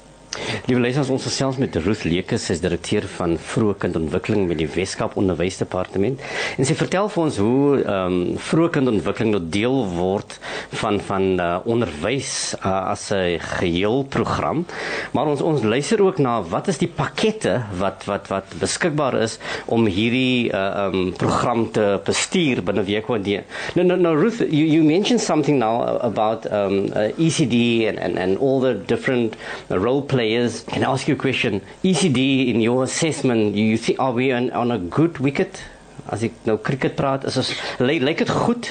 Liewe 0.67 0.81
luisters, 0.81 1.09
ons 1.13 1.23
gesels 1.25 1.57
met 1.61 1.75
Ruth 1.83 2.03
Lekes, 2.07 2.45
sy 2.47 2.55
is 2.55 2.61
direkteur 2.63 3.05
van 3.17 3.35
vroeë 3.41 3.75
kindontwikkeling 3.83 4.47
by 4.49 4.57
die 4.59 4.67
Weskaap 4.69 5.15
Onderwysdepartement. 5.19 6.21
En 6.57 6.67
sy 6.67 6.75
vertel 6.77 7.09
vir 7.13 7.23
ons 7.23 7.39
hoe 7.41 7.79
ehm 7.79 8.17
um, 8.19 8.37
vroeë 8.49 8.71
kindontwikkeling 8.77 9.33
nou 9.33 9.41
deel 9.53 9.77
word 9.95 10.35
van 10.81 10.99
van 11.03 11.25
uh, 11.41 11.47
onderwys 11.69 12.55
uh, 12.59 12.91
as 12.93 13.09
'n 13.13 13.39
geheel 13.59 14.03
program. 14.09 14.65
Maar 15.13 15.31
ons 15.33 15.41
ons 15.41 15.63
luister 15.63 16.01
ook 16.03 16.17
na 16.17 16.41
wat 16.41 16.67
is 16.67 16.77
die 16.77 16.91
pakkette 17.01 17.63
wat 17.79 18.05
wat 18.05 18.27
wat 18.27 18.45
beskikbaar 18.59 19.19
is 19.21 19.39
om 19.65 19.85
hierdie 19.85 20.51
uh, 20.51 20.57
ehm 20.85 20.95
um, 20.95 21.13
program 21.13 21.71
te 21.71 21.99
bestuur 22.05 22.63
binne 22.63 22.83
WKD. 22.83 23.43
No 23.75 23.83
no 23.83 23.95
no 23.95 24.13
Ruth, 24.15 24.39
you 24.39 24.65
you 24.65 24.83
mentioned 24.83 25.21
something 25.21 25.59
now 25.59 25.99
about 26.01 26.45
um, 26.51 26.91
uh, 26.95 27.11
ECD 27.17 27.87
and, 27.89 27.99
and 27.99 28.17
and 28.17 28.37
all 28.37 28.59
the 28.59 28.73
different 28.73 29.35
role 29.69 30.01
players. 30.29 30.63
Can 30.63 30.83
I 30.83 30.91
ask 30.91 31.07
you 31.07 31.15
a 31.15 31.17
question? 31.17 31.61
ECD 31.83 32.53
in 32.53 32.61
your 32.61 32.83
assessment, 32.83 33.55
you 33.55 33.77
think 33.77 33.99
are 33.99 34.11
we 34.11 34.31
on, 34.31 34.51
on 34.51 34.71
a 34.71 34.77
good 34.77 35.17
wicket? 35.17 35.63
As 36.09 36.23
ek 36.25 36.45
nou 36.47 36.57
cricket 36.57 36.95
praat, 36.97 37.25
is 37.29 37.37
ons 37.37 37.49
lyk 37.81 38.01
lyk 38.01 38.21
dit 38.23 38.31
goed? 38.33 38.69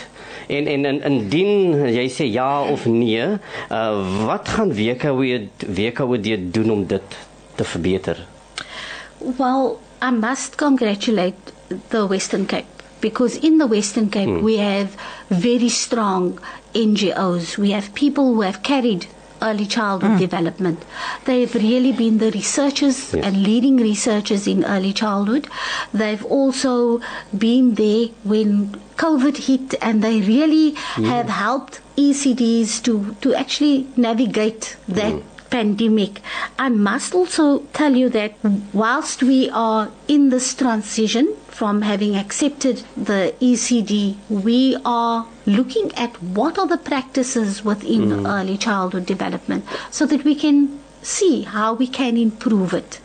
En 0.51 0.67
en 0.71 0.87
en 0.89 1.03
indien 1.07 1.77
jy 1.93 2.07
sê 2.11 2.27
ja 2.27 2.65
of 2.67 2.87
nee, 2.91 3.27
uh, 3.27 3.99
wat 4.27 4.49
gaan 4.57 4.73
WKW 4.75 5.45
WKW 5.67 6.39
doen 6.55 6.73
om 6.75 6.87
dit 6.91 7.19
te 7.59 7.67
verbeter? 7.75 8.25
Well, 9.21 9.79
I 10.03 10.11
must 10.11 10.57
congratulate 10.59 11.55
the 11.95 12.07
Western 12.07 12.47
Cape 12.47 12.83
because 13.01 13.37
in 13.37 13.59
the 13.59 13.69
Western 13.71 14.11
Cape 14.11 14.43
we 14.43 14.59
have 14.59 14.97
very 15.29 15.69
strong 15.69 16.41
NGOs. 16.75 17.59
We 17.59 17.71
have 17.77 17.95
people 17.95 18.35
who 18.35 18.43
have 18.43 18.63
carried 18.63 19.07
early 19.43 19.67
childhood 19.67 20.13
hmm. 20.13 20.19
development. 20.19 20.85
They've 21.25 21.55
really 21.55 21.93
been 21.93 22.19
the 22.19 22.31
researchers 22.31 23.15
Yes. 23.15 23.25
and 23.25 23.43
leading 23.43 23.77
researchers 23.77 24.47
in 24.47 24.65
early 24.65 24.93
childhood. 24.93 25.49
They've 25.93 26.25
also 26.25 27.01
been 27.37 27.75
there 27.75 28.09
when 28.25 28.81
COVID 28.97 29.37
hit 29.49 29.75
and 29.81 30.03
they 30.03 30.21
really 30.21 30.73
have 31.15 31.29
helped 31.29 31.81
ECDs 31.97 32.83
to, 32.85 33.17
to 33.21 33.35
actually 33.35 33.87
navigate 33.97 34.77
that 34.89 35.13
hmm. 35.13 35.38
Pandemic. 35.51 36.21
I 36.59 36.69
must 36.69 37.15
also 37.15 37.61
tell 37.73 37.95
you 37.95 38.09
that 38.11 38.35
whilst 38.73 39.23
we 39.23 39.51
are 39.51 39.91
in 40.07 40.31
this 40.31 40.55
transition 40.55 41.35
from 41.49 41.83
having 41.83 42.17
accepted 42.17 42.83
the 42.97 43.35
ECD, 43.41 44.17
we 44.29 44.77
are 44.85 45.27
looking 45.47 45.93
at 45.95 46.23
what 46.23 46.59
are 46.59 46.67
the 46.67 46.79
practices 46.79 47.65
within 47.65 48.11
mm. 48.11 48.29
early 48.29 48.57
childhood 48.57 49.07
development 49.07 49.65
so 49.91 50.07
that 50.07 50.25
we 50.25 50.35
can 50.35 50.79
see 51.03 51.43
how 51.43 51.75
we 51.75 51.87
can 51.87 52.17
improve 52.17 52.75
it. 52.75 53.01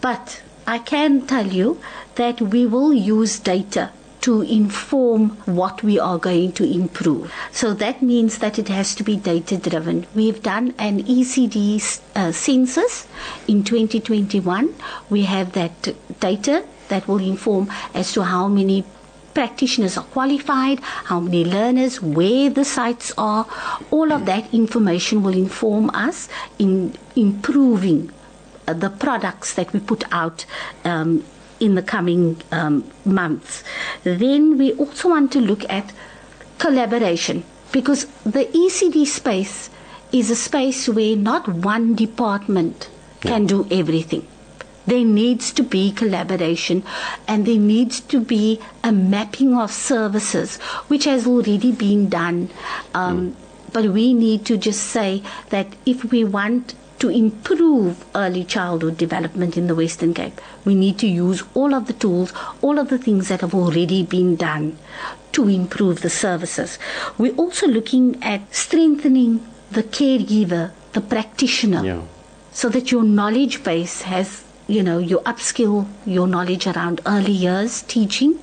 But 0.00 0.42
I 0.66 0.78
can 0.78 1.26
tell 1.26 1.46
you 1.46 1.80
that 2.14 2.40
we 2.40 2.66
will 2.66 2.92
use 2.92 3.38
data 3.38 3.90
to 4.22 4.42
inform 4.42 5.30
what 5.46 5.82
we 5.82 5.98
are 5.98 6.18
going 6.18 6.52
to 6.52 6.64
improve. 6.64 7.32
So 7.50 7.74
that 7.74 8.02
means 8.02 8.38
that 8.38 8.58
it 8.58 8.68
has 8.68 8.94
to 8.96 9.04
be 9.04 9.16
data 9.16 9.56
driven. 9.56 10.06
We've 10.14 10.42
done 10.42 10.74
an 10.78 11.02
ECD 11.02 12.00
uh, 12.14 12.32
census 12.32 13.06
in 13.46 13.64
2021. 13.64 14.74
We 15.10 15.22
have 15.24 15.52
that 15.52 15.94
data 16.20 16.64
that 16.88 17.08
will 17.08 17.18
inform 17.18 17.70
as 17.94 18.12
to 18.12 18.22
how 18.22 18.48
many 18.48 18.84
practitioners 19.34 19.96
are 19.96 20.04
qualified, 20.04 20.78
how 20.80 21.18
many 21.18 21.44
learners, 21.44 22.00
where 22.00 22.50
the 22.50 22.64
sites 22.64 23.12
are. 23.18 23.46
All 23.90 24.12
of 24.12 24.26
that 24.26 24.52
information 24.54 25.22
will 25.22 25.36
inform 25.36 25.90
us 25.90 26.28
in 26.58 26.94
improving 27.16 28.12
uh, 28.68 28.74
the 28.74 28.90
products 28.90 29.54
that 29.54 29.72
we 29.72 29.80
put 29.80 30.04
out 30.12 30.44
um, 30.84 31.24
in 31.62 31.74
the 31.76 31.82
coming 31.82 32.24
um, 32.50 32.84
months. 33.04 33.62
Then 34.04 34.58
we 34.58 34.72
also 34.74 35.10
want 35.10 35.32
to 35.32 35.40
look 35.40 35.64
at 35.70 35.92
collaboration 36.58 37.44
because 37.70 38.06
the 38.24 38.44
ECD 38.62 39.06
space 39.06 39.70
is 40.12 40.30
a 40.30 40.36
space 40.36 40.88
where 40.88 41.16
not 41.16 41.48
one 41.48 41.94
department 41.94 42.88
can 43.20 43.46
do 43.46 43.66
everything. 43.70 44.26
There 44.86 45.04
needs 45.04 45.52
to 45.52 45.62
be 45.62 45.92
collaboration 45.92 46.82
and 47.28 47.46
there 47.46 47.58
needs 47.58 48.00
to 48.12 48.20
be 48.20 48.60
a 48.82 48.90
mapping 48.92 49.54
of 49.56 49.70
services, 49.70 50.56
which 50.88 51.04
has 51.04 51.26
already 51.26 51.70
been 51.72 52.08
done. 52.08 52.50
Um, 52.92 53.36
But 53.72 53.86
we 53.86 54.12
need 54.12 54.44
to 54.46 54.56
just 54.58 54.82
say 54.82 55.22
that 55.48 55.66
if 55.86 56.04
we 56.04 56.24
want 56.24 56.74
to 57.02 57.08
improve 57.10 58.04
early 58.14 58.44
childhood 58.44 58.96
development 58.96 59.56
in 59.56 59.66
the 59.66 59.74
Western 59.74 60.14
Cape, 60.14 60.40
we 60.64 60.74
need 60.74 60.98
to 61.00 61.08
use 61.08 61.42
all 61.52 61.74
of 61.74 61.86
the 61.88 61.92
tools, 62.04 62.32
all 62.60 62.78
of 62.78 62.90
the 62.90 62.98
things 63.06 63.26
that 63.28 63.40
have 63.40 63.54
already 63.54 64.04
been 64.04 64.36
done 64.36 64.78
to 65.32 65.48
improve 65.48 66.02
the 66.02 66.10
services. 66.10 66.78
We're 67.18 67.34
also 67.34 67.66
looking 67.66 68.22
at 68.22 68.54
strengthening 68.54 69.44
the 69.72 69.82
caregiver, 69.82 70.70
the 70.92 71.00
practitioner 71.00 71.84
Yeah. 71.84 72.02
so 72.52 72.68
that 72.68 72.92
your 72.92 73.02
knowledge 73.02 73.64
base 73.64 74.02
has, 74.02 74.44
you 74.68 74.82
know, 74.84 74.98
you 74.98 75.18
upskill 75.32 75.86
your 76.06 76.28
knowledge 76.28 76.68
around 76.68 77.00
early 77.04 77.32
years 77.32 77.82
teaching, 77.82 78.38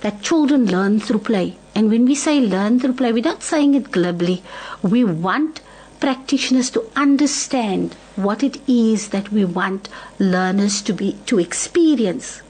that 0.00 0.22
children 0.22 0.66
learn 0.66 0.98
through 0.98 1.20
play. 1.20 1.56
And 1.76 1.90
when 1.90 2.06
we 2.06 2.16
say 2.16 2.40
learn 2.40 2.80
through 2.80 2.94
play, 2.94 3.12
we're 3.12 3.30
not 3.32 3.44
saying 3.44 3.74
it 3.74 3.92
glibly. 3.92 4.42
We 4.82 5.04
want 5.04 5.60
practitioners 6.00 6.70
to 6.70 6.84
understand 6.96 7.94
what 8.16 8.42
it 8.42 8.60
is 8.68 9.08
that 9.10 9.30
we 9.30 9.44
want 9.44 9.88
learners 10.18 10.82
to 10.82 10.92
be 10.92 11.16
to 11.26 11.38
experience. 11.38 12.42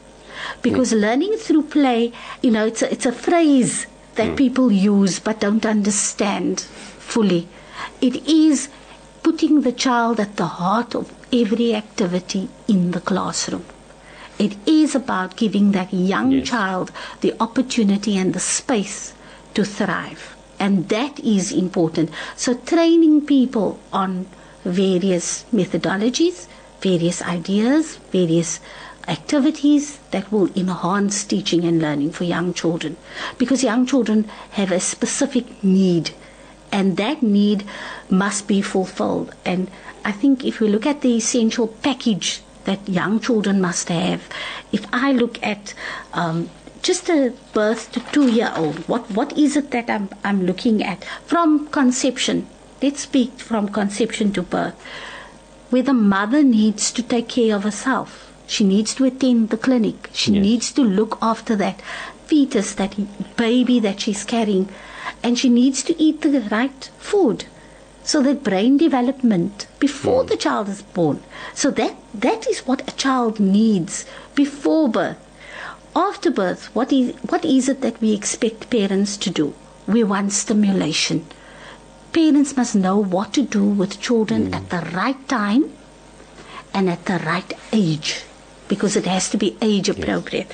Because 0.62 0.92
hmm. 0.92 0.98
learning 0.98 1.34
through 1.36 1.64
play, 1.64 2.12
you 2.42 2.50
know, 2.50 2.66
it's 2.66 2.82
a, 2.82 2.92
it's 2.92 3.06
a 3.06 3.12
phrase 3.12 3.86
that 4.14 4.30
hmm. 4.30 4.34
people 4.36 4.72
use 4.72 5.18
but 5.18 5.40
don't 5.40 5.66
understand 5.66 6.60
fully. 6.60 7.48
It 8.00 8.26
is 8.26 8.68
putting 9.22 9.60
the 9.60 9.72
child 9.72 10.18
at 10.20 10.36
the 10.36 10.46
heart 10.46 10.94
of 10.94 11.12
every 11.32 11.74
activity 11.74 12.48
in 12.68 12.92
the 12.92 13.00
classroom. 13.00 13.64
It 14.38 14.56
is 14.66 14.94
about 14.94 15.36
giving 15.36 15.72
that 15.72 15.92
young 15.92 16.32
Yes. 16.32 16.48
child 16.48 16.92
the 17.20 17.34
opportunity 17.38 18.16
and 18.16 18.32
the 18.32 18.40
space 18.40 19.12
to 19.54 19.64
thrive. 19.64 20.34
And 20.60 20.88
that 20.90 21.18
is 21.20 21.50
important. 21.50 22.10
So, 22.36 22.54
training 22.54 23.26
people 23.26 23.80
on 23.92 24.26
various 24.64 25.44
methodologies, 25.52 26.46
various 26.80 27.22
ideas, 27.22 27.96
various 28.12 28.60
activities 29.08 29.98
that 30.12 30.30
will 30.30 30.50
enhance 30.54 31.24
teaching 31.24 31.64
and 31.64 31.80
learning 31.80 32.12
for 32.12 32.24
young 32.24 32.52
children. 32.54 32.96
Because 33.38 33.64
young 33.64 33.86
children 33.86 34.28
have 34.52 34.70
a 34.70 34.80
specific 34.80 35.64
need 35.64 36.10
and 36.72 36.96
that 36.96 37.22
need 37.22 37.64
must 38.08 38.46
be 38.46 38.62
fulfilled. 38.62 39.34
And 39.44 39.70
I 40.04 40.12
think 40.12 40.44
if 40.44 40.60
we 40.60 40.68
look 40.68 40.86
at 40.86 41.00
the 41.00 41.16
essential 41.16 41.68
package 41.68 42.42
that 42.64 42.88
young 42.88 43.20
children 43.20 43.60
must 43.60 43.88
have, 43.88 44.28
if 44.72 44.86
I 44.92 45.12
look 45.12 45.42
at 45.42 45.74
um, 46.12 46.50
just 46.82 47.08
a 47.08 47.32
birth 47.52 47.92
to 47.92 48.00
two 48.12 48.30
year 48.30 48.52
old, 48.56 48.88
what, 48.88 49.10
what 49.10 49.36
is 49.36 49.56
it 49.56 49.70
that 49.70 49.90
I'm, 49.90 50.08
I'm 50.24 50.46
looking 50.46 50.82
at 50.82 51.04
from 51.26 51.68
conception? 51.68 52.46
Let's 52.82 53.00
speak 53.00 53.32
from 53.38 53.68
conception 53.68 54.32
to 54.32 54.42
birth, 54.42 54.80
where 55.70 55.82
the 55.82 55.92
mother 55.92 56.42
needs 56.42 56.90
to 56.92 57.02
take 57.02 57.28
care 57.28 57.54
of 57.56 57.64
herself. 57.64 58.32
She 58.46 58.64
needs 58.64 58.94
to 58.94 59.04
attend 59.04 59.50
the 59.50 59.56
clinic. 59.56 60.10
She 60.12 60.32
Yes. 60.32 60.42
needs 60.42 60.72
to 60.72 60.82
look 60.82 61.18
after 61.22 61.54
that 61.56 61.80
fetus, 62.26 62.72
that 62.74 62.96
baby 63.36 63.78
that 63.80 64.00
she's 64.00 64.24
carrying, 64.24 64.68
and 65.22 65.38
she 65.38 65.48
needs 65.48 65.82
to 65.84 66.02
eat 66.02 66.22
the 66.22 66.40
right 66.50 66.90
food 66.98 67.44
so 68.02 68.22
that 68.22 68.42
brain 68.42 68.76
development 68.76 69.66
before 69.78 70.24
mm. 70.24 70.28
the 70.28 70.36
child 70.36 70.68
is 70.68 70.82
born. 70.82 71.22
So 71.54 71.70
that 71.72 71.96
that 72.14 72.46
is 72.48 72.66
what 72.66 72.88
a 72.88 72.96
child 72.96 73.38
needs 73.38 74.06
before 74.34 74.88
birth. 74.88 75.18
After 75.96 76.30
birth, 76.30 76.66
what 76.72 76.92
is 76.92 77.14
what 77.28 77.44
is 77.44 77.68
it 77.68 77.80
that 77.80 78.00
we 78.00 78.12
expect 78.12 78.70
parents 78.70 79.16
to 79.16 79.30
do? 79.30 79.54
We 79.88 80.04
want 80.04 80.32
stimulation. 80.32 81.26
Parents 82.12 82.56
must 82.56 82.76
know 82.76 82.96
what 82.96 83.32
to 83.34 83.42
do 83.42 83.64
with 83.64 84.00
children 84.00 84.46
hmm. 84.46 84.54
at 84.54 84.70
the 84.70 84.82
right 84.94 85.28
time 85.28 85.72
and 86.72 86.88
at 86.88 87.06
the 87.06 87.18
right 87.18 87.52
age 87.72 88.22
because 88.68 88.94
it 88.94 89.06
has 89.06 89.28
to 89.30 89.36
be 89.36 89.56
age 89.60 89.88
appropriate. 89.88 90.52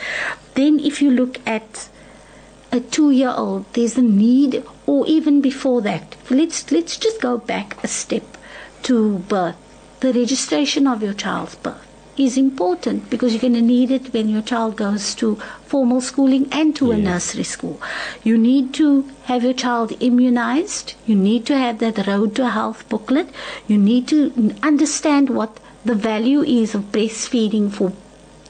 Then, 0.54 0.80
if 0.80 1.02
you 1.02 1.10
look 1.10 1.38
at 1.46 1.90
a 2.72 2.80
two 2.80 3.10
year 3.10 3.34
old, 3.36 3.66
there's 3.74 3.98
a 3.98 4.02
need, 4.02 4.64
or 4.86 5.06
even 5.06 5.42
before 5.42 5.82
that, 5.82 6.16
let's, 6.30 6.72
let's 6.72 6.96
just 6.96 7.20
go 7.20 7.36
back 7.36 7.76
a 7.84 7.88
step 7.88 8.38
to 8.84 9.18
birth. 9.18 9.56
The 10.00 10.14
registration 10.14 10.86
of 10.86 11.02
your 11.02 11.14
child's 11.14 11.56
birth 11.56 11.85
is 12.16 12.36
important 12.36 13.10
because 13.10 13.32
you're 13.32 13.40
going 13.40 13.54
to 13.54 13.60
need 13.62 13.90
it 13.90 14.12
when 14.12 14.28
your 14.28 14.42
child 14.42 14.76
goes 14.76 15.14
to 15.16 15.36
formal 15.64 16.00
schooling 16.00 16.48
and 16.50 16.74
to 16.76 16.90
a 16.90 16.96
nursery 16.96 17.42
school. 17.42 17.80
You 18.24 18.38
need 18.38 18.72
to 18.74 19.08
have 19.24 19.44
your 19.44 19.52
child 19.52 19.92
immunized. 20.00 20.94
You 21.06 21.14
need 21.14 21.46
to 21.46 21.56
have 21.56 21.78
that 21.80 22.06
road 22.06 22.34
to 22.36 22.48
health 22.48 22.88
booklet. 22.88 23.28
You 23.66 23.78
need 23.78 24.08
to 24.08 24.54
understand 24.62 25.30
what 25.30 25.58
the 25.84 25.94
value 25.94 26.42
is 26.42 26.74
of 26.74 26.92
breastfeeding 26.92 27.70
for 27.70 27.92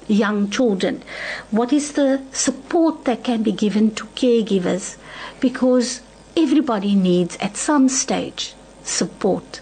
young 0.09 0.49
children. 0.49 1.03
What 1.51 1.73
is 1.73 1.93
the 1.93 2.23
support 2.33 3.05
that 3.05 3.25
can 3.25 3.43
be 3.43 3.53
given 3.53 3.95
to 3.97 4.05
caregivers? 4.15 4.97
Because 5.41 6.01
everybody 6.37 6.95
needs 6.95 7.37
at 7.41 7.57
some 7.57 7.89
stage 7.89 8.55
support. 8.85 9.61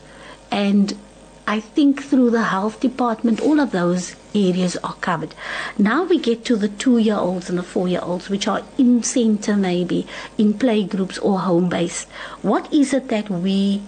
And 0.51 0.97
I 1.47 1.61
think 1.61 2.03
through 2.03 2.31
the 2.31 2.45
health 2.45 2.81
department, 2.81 3.41
all 3.41 3.61
of 3.61 3.71
those 3.71 4.17
areas 4.35 4.77
are 4.79 4.95
covered. 4.95 5.35
Now 5.77 6.05
we 6.05 6.19
get 6.19 6.45
to 6.47 6.57
the 6.57 6.69
two 6.69 6.97
year 6.97 7.17
olds 7.17 7.51
and 7.51 7.59
the 7.59 7.63
four 7.63 7.87
year 7.87 8.01
olds, 8.03 8.31
which 8.31 8.49
are 8.49 8.63
in 8.79 9.03
center 9.03 9.55
maybe, 9.55 10.07
in 10.39 10.55
play 10.55 10.85
groups 10.85 11.19
or 11.19 11.41
home 11.41 11.69
based. 11.69 12.09
What 12.41 12.73
is 12.73 12.95
it 12.95 13.09
that 13.09 13.29
we 13.29 13.83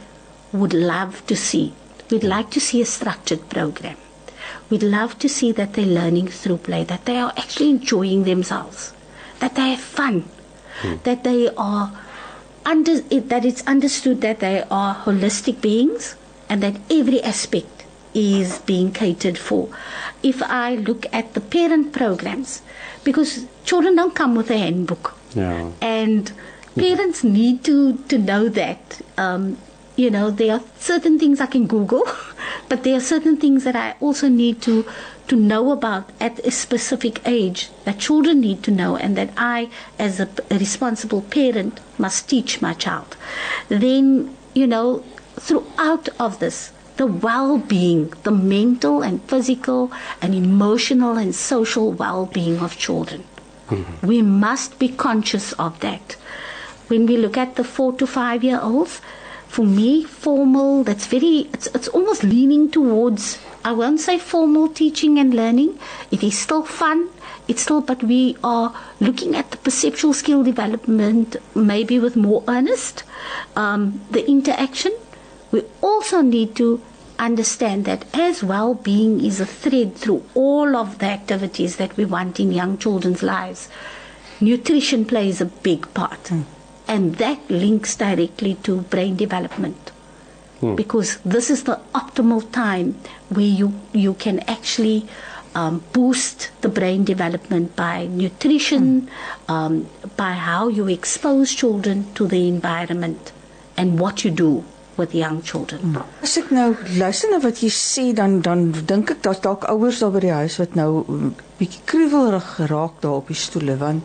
would 0.53 0.75
love 0.75 1.27
to 1.29 1.37
see? 1.37 1.73
We'd 2.11 2.25
like 2.25 2.51
to 2.51 2.61
see 2.61 2.83
a 2.83 2.87
structured 2.87 3.49
program. 3.49 3.97
We'd 4.69 4.83
love 4.83 5.19
to 5.21 5.29
see 5.29 5.53
that 5.53 5.73
they're 5.73 5.87
learning 5.87 6.29
through 6.29 6.59
play, 6.59 6.85
that 6.85 7.07
they 7.07 7.17
are 7.17 7.33
actually 7.37 7.71
enjoying 7.71 8.25
themselves, 8.25 8.93
that 9.41 9.55
they 9.55 9.71
have 9.71 9.81
fun, 9.81 10.29
hmm. 10.83 10.97
that 11.05 11.25
they 11.25 11.49
are 11.57 11.99
under, 12.67 13.01
that 13.01 13.45
it's 13.45 13.67
understood 13.67 14.21
that 14.21 14.41
they 14.41 14.63
are 14.71 14.95
holistic 14.95 15.61
beings 15.63 16.17
and 16.49 16.63
that 16.63 16.77
every 16.91 17.23
aspect 17.23 17.85
is 18.15 18.59
being 18.61 18.93
catered 18.93 19.37
for. 19.39 19.69
If 20.23 20.43
I 20.43 20.77
look 20.77 21.07
at 21.13 21.35
the 21.35 21.41
parent 21.41 21.93
programs, 21.93 22.63
because 23.05 23.45
children 23.65 23.97
don't 23.97 24.15
come 24.15 24.35
with 24.35 24.51
a 24.51 24.57
handbook, 24.59 25.15
Yeah. 25.35 25.71
and 25.83 26.33
parents 26.75 27.23
need 27.25 27.63
to 27.65 27.99
to 28.09 28.19
know 28.19 28.49
that. 28.49 29.01
Um, 29.19 29.59
you 29.97 30.11
know, 30.11 30.31
there 30.31 30.53
are 30.55 30.63
certain 30.79 31.19
things 31.19 31.41
I 31.41 31.47
can 31.47 31.67
Google, 31.67 32.05
but 32.69 32.83
there 32.85 32.97
are 32.97 33.01
certain 33.01 33.37
things 33.39 33.65
that 33.65 33.75
I 33.77 33.95
also 34.01 34.29
need 34.29 34.61
to 34.63 34.85
to 35.29 35.37
know 35.37 35.73
about 35.73 36.11
at 36.21 36.39
a 36.47 36.51
specific 36.51 37.21
age 37.27 37.71
that 37.85 37.99
children 37.99 38.41
need 38.41 38.63
to 38.63 38.71
know, 38.71 38.97
and 38.97 39.17
that 39.17 39.31
I, 39.37 39.69
as 39.99 40.21
a, 40.21 40.29
a 40.51 40.59
responsible 40.59 41.23
parent, 41.23 41.81
must 41.99 42.29
teach 42.29 42.61
my 42.63 42.75
child. 42.75 43.17
Then, 43.69 44.37
you 44.55 44.67
know, 44.67 45.03
throughout 45.39 46.09
of 46.19 46.39
this, 46.39 46.73
the 46.97 47.07
well-being, 47.07 48.13
the 48.23 48.31
mental 48.31 49.03
and 49.03 49.23
physical 49.25 49.93
and 50.23 50.35
emotional 50.35 51.17
and 51.17 51.35
social 51.35 51.93
well-being 51.93 52.59
of 52.61 52.77
children. 52.79 53.25
We 54.03 54.23
must 54.23 54.79
be 54.79 54.89
conscious 54.89 55.53
of 55.55 55.81
that. 55.81 56.17
When 56.87 57.05
we 57.07 57.17
look 57.17 57.37
at 57.37 57.57
the 57.57 57.65
four 57.65 57.93
to 57.95 58.07
five 58.07 58.45
year 58.45 58.61
olds, 58.63 59.01
for 59.49 59.65
me, 59.65 60.05
formal, 60.05 60.85
that's 60.85 61.07
very, 61.07 61.49
it's, 61.53 61.67
it's 61.69 61.89
almost 61.89 62.23
leaning 62.23 62.71
towards, 62.71 63.39
I 63.65 63.73
won't 63.73 64.01
say 64.01 64.19
formal 64.19 64.69
teaching 64.69 65.19
and 65.19 65.35
learning. 65.35 65.79
It 66.11 66.23
is 66.23 66.39
still 66.39 66.63
fun. 66.63 67.09
It's 67.49 67.63
still, 67.63 67.81
but 67.81 68.03
we 68.03 68.37
are 68.45 68.75
looking 69.01 69.35
at 69.35 69.51
the 69.51 69.57
perceptual 69.57 70.13
skill 70.13 70.43
development 70.45 71.37
maybe 71.55 71.99
with 71.99 72.17
more 72.17 72.45
earnest, 72.49 73.03
um, 73.57 74.01
the 74.11 74.29
interaction. 74.29 74.93
We 75.53 75.63
also 75.81 76.23
need 76.23 76.57
to 76.57 76.83
understand 77.19 77.85
that 77.85 78.05
as 78.15 78.43
well 78.43 78.75
being 78.75 79.25
is 79.25 79.41
a 79.41 79.47
thread 79.47 79.97
through 79.97 80.23
all 80.35 80.77
of 80.77 80.99
the 80.99 81.07
activities 81.07 81.77
that 81.77 81.97
we 81.97 82.05
want 82.05 82.41
in 82.41 82.53
young 82.53 82.79
children's 82.79 83.23
lives, 83.23 83.69
nutrition 84.41 85.05
plays 85.05 85.41
a 85.41 85.47
big 85.47 85.93
part. 85.95 86.31
And 86.89 87.17
that 87.17 87.51
links 87.51 87.97
directly 87.97 88.55
to 88.65 88.83
brain 88.83 89.17
development. 89.17 89.93
Because 90.75 91.19
this 91.19 91.51
is 91.51 91.65
the 91.65 91.81
optimal 91.95 92.51
time 92.51 92.99
where 93.29 93.45
you, 93.45 93.79
you 93.93 94.15
can 94.15 94.41
actually 94.41 95.07
um, 95.55 95.85
boost 95.93 96.51
the 96.63 96.69
brain 96.69 97.05
development 97.05 97.77
by 97.77 98.07
nutrition, 98.07 99.11
um, 99.49 99.87
by 100.17 100.33
how 100.33 100.69
you 100.69 100.89
expose 100.89 101.55
children 101.55 102.13
to 102.15 102.27
the 102.27 102.49
environment, 102.49 103.33
and 103.77 104.01
what 104.01 104.25
you 104.25 104.31
do 104.31 104.65
with 104.97 105.13
young 105.15 105.41
children. 105.45 105.97
As 106.23 106.37
ek 106.41 106.51
nou 106.51 106.75
luister 106.99 107.31
na 107.33 107.41
wat 107.45 107.63
jy 107.63 107.71
sê 107.75 108.05
dan 108.17 108.41
dan 108.41 108.71
dink 108.93 109.11
ek 109.17 109.23
daar's 109.27 109.41
dalk 109.45 109.65
ouers 109.73 110.01
daar 110.03 110.13
by 110.17 110.23
die 110.27 110.35
huis 110.41 110.59
wat 110.63 110.77
nou 110.79 110.91
mm, 111.05 111.33
bietjie 111.61 111.83
kruiwelrig 111.93 112.47
geraak 112.59 113.01
daar 113.05 113.21
op 113.23 113.33
die 113.33 113.41
stoele 113.47 113.77
want 113.83 114.05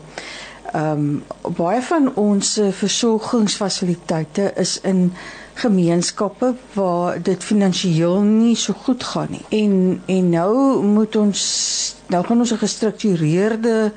ehm 0.72 1.04
um, 1.04 1.54
baie 1.58 1.82
van 1.84 2.06
ons 2.16 2.54
versorgingsfasiliteite 2.80 4.52
is 4.56 4.78
in 4.88 5.10
gemeenskappe 5.54 6.54
waar 6.72 7.18
dit 7.22 7.44
finansiëel 7.44 8.20
nie 8.24 8.54
so 8.56 8.72
goed 8.72 9.04
gaan 9.04 9.28
nie. 9.36 9.44
En 9.62 10.02
en 10.06 10.28
nou 10.30 10.82
moet 10.94 11.16
ons 11.16 11.42
nou 12.14 12.22
gaan 12.24 12.38
ons 12.40 12.52
'n 12.52 12.62
gestruktureerde 12.64 13.92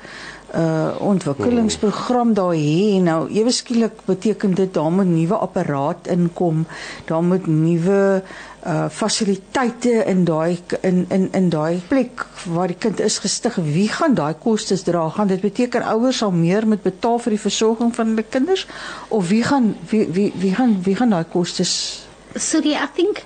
uh 0.56 1.00
ontwikkelingsprogram 1.00 2.34
daar 2.34 2.54
hê 2.56 3.00
nou 3.02 3.26
ewe 3.28 3.52
skielik 3.52 4.04
beteken 4.06 4.54
dit 4.54 4.72
daar 4.74 4.92
moet 4.92 5.08
nuwe 5.10 5.34
apparaat 5.34 6.08
inkom. 6.08 6.64
Daar 7.04 7.22
moet 7.22 7.46
nuwe 7.46 8.22
uh 8.66 8.86
fasiliteite 8.90 10.04
in 10.06 10.24
daai 10.24 10.58
in 10.80 11.04
in 11.08 11.28
in 11.32 11.48
daai 11.48 11.82
plek 11.88 12.26
waar 12.44 12.66
die 12.66 12.78
kind 12.78 13.00
is 13.00 13.18
gestig. 13.18 13.54
Wie 13.54 13.88
gaan 13.88 14.14
daai 14.14 14.34
kostes 14.38 14.82
dra? 14.82 15.08
Gaan 15.08 15.26
dit 15.26 15.40
beteken 15.40 15.82
ouers 15.82 16.16
sal 16.16 16.30
meer 16.32 16.66
moet 16.66 16.82
betaal 16.82 17.18
vir 17.18 17.36
die 17.36 17.44
versorging 17.44 17.94
van 17.94 18.06
hulle 18.06 18.24
kinders? 18.28 18.66
Of 19.08 19.28
wie 19.28 19.42
gaan 19.42 19.74
wie 19.90 20.06
wie 20.12 20.32
wie 20.36 20.54
gaan 20.54 20.78
wie 20.82 20.96
gaan 20.96 21.10
daai 21.10 21.24
kostes 21.32 22.06
Suri, 22.36 22.74
I 22.74 22.86
think 22.94 23.24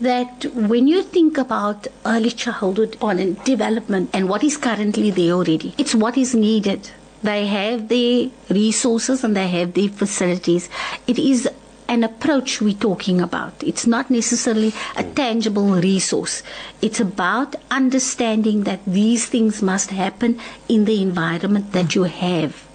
that 0.00 0.44
when 0.54 0.86
you 0.86 1.02
think 1.02 1.38
about 1.38 1.86
early 2.04 2.30
childhood 2.30 2.96
on 3.00 3.18
and 3.18 3.42
development 3.44 4.10
and 4.12 4.28
what 4.28 4.44
is 4.44 4.56
currently 4.56 5.10
there 5.10 5.32
already, 5.32 5.74
it's 5.78 5.94
what 5.94 6.16
is 6.16 6.34
needed. 6.34 6.90
They 7.22 7.46
have 7.46 7.88
the 7.88 8.30
resources 8.50 9.24
and 9.24 9.36
they 9.36 9.48
have 9.48 9.72
the 9.72 9.88
facilities. 9.88 10.68
It 11.06 11.18
is 11.18 11.48
an 11.88 12.04
approach 12.04 12.60
we're 12.60 12.74
talking 12.74 13.20
about. 13.20 13.54
It's 13.62 13.86
not 13.86 14.10
necessarily 14.10 14.72
a 14.96 15.04
tangible 15.04 15.70
resource. 15.70 16.42
It's 16.82 17.00
about 17.00 17.56
understanding 17.70 18.64
that 18.64 18.80
these 18.86 19.26
things 19.26 19.62
must 19.62 19.90
happen 19.90 20.38
in 20.68 20.84
the 20.84 21.00
environment 21.00 21.72
that 21.72 21.94
you 21.94 22.04
have 22.04 22.66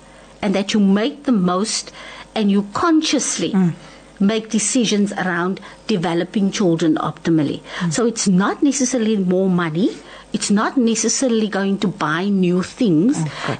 and 0.42 0.56
that 0.56 0.74
you 0.74 0.80
make 0.80 1.24
the 1.24 1.32
most 1.32 1.92
and 2.34 2.50
you 2.50 2.68
consciously 2.74 3.52
mm. 3.52 3.74
Make 4.22 4.50
decisions 4.50 5.12
around 5.14 5.60
developing 5.88 6.52
children 6.52 6.96
optimally. 6.96 7.62
So 7.92 8.06
it's 8.06 8.28
not 8.28 8.62
necessarily 8.64 9.18
more 9.18 9.50
money. 9.50 9.90
It's 10.34 10.50
not 10.50 10.78
necessarily 10.78 11.50
going 11.50 11.80
to 11.80 11.90
buy 11.90 12.30
new 12.30 12.64
things. 12.64 13.18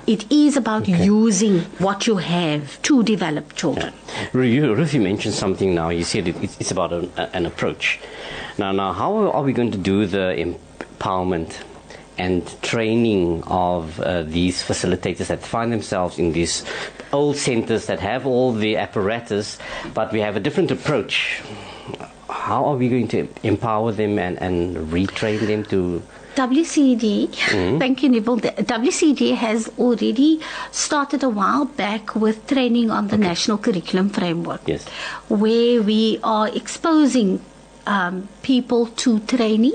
It 0.08 0.32
is 0.32 0.56
about 0.56 0.88
using 0.88 1.60
what 1.80 2.08
you 2.08 2.16
have 2.18 2.82
to 2.84 3.04
develop 3.04 3.56
children. 3.56 3.94
You- 4.34 4.74
Ruth, 4.74 4.94
you 4.94 5.02
mentioned 5.02 5.34
something 5.34 5.76
now. 5.76 5.90
You 5.90 6.06
said 6.06 6.30
it, 6.30 6.42
it's, 6.42 6.56
it's 6.62 6.72
about 6.72 6.94
an, 6.94 7.12
an 7.34 7.46
approach. 7.46 8.00
Now, 8.58 8.72
now, 8.72 8.94
how 8.94 9.14
are 9.32 9.44
we 9.44 9.52
going 9.52 9.72
to 9.72 9.78
do 9.78 10.06
the 10.06 10.56
empowerment 11.00 11.58
and 12.18 12.46
training 12.62 13.44
of 13.48 14.00
uh, 14.00 14.22
these 14.24 14.62
facilitators 14.64 15.28
that 15.28 15.42
find 15.44 15.74
themselves 15.74 16.20
in 16.20 16.32
these 16.34 16.64
old 17.14 17.38
centers 17.38 17.86
that 17.88 18.00
have 18.00 18.26
all 18.26 18.52
the 18.54 18.78
apparatus, 18.78 19.58
but 19.94 20.12
we 20.12 20.20
have 20.20 20.36
a 20.36 20.40
different 20.40 20.72
approach? 20.72 21.42
How 22.30 22.66
are 22.66 22.76
we 22.76 22.90
going 22.90 23.08
to 23.10 23.28
empower 23.44 23.92
them 23.92 24.18
and, 24.18 24.42
and 24.42 24.78
retrain 24.92 25.40
them 25.46 25.64
to? 25.66 26.02
WCD, 26.36 27.30
thank 27.78 28.04
you, 28.04 28.10
Neville. 28.10 28.38
WCD 28.40 29.36
has 29.36 29.70
already 29.78 30.40
started 30.72 31.24
a 31.24 31.30
while 31.30 31.66
back 31.66 32.16
with 32.16 32.48
training 32.48 32.90
on 32.90 33.10
the 33.10 33.18
National 33.18 33.58
Curriculum 33.58 34.10
Framework, 34.10 34.62
Yes. 34.66 34.88
where 35.28 35.82
we 35.82 36.20
are 36.24 36.48
exposing 36.48 37.42
um, 37.86 38.30
people 38.44 38.88
to 39.04 39.20
training. 39.22 39.74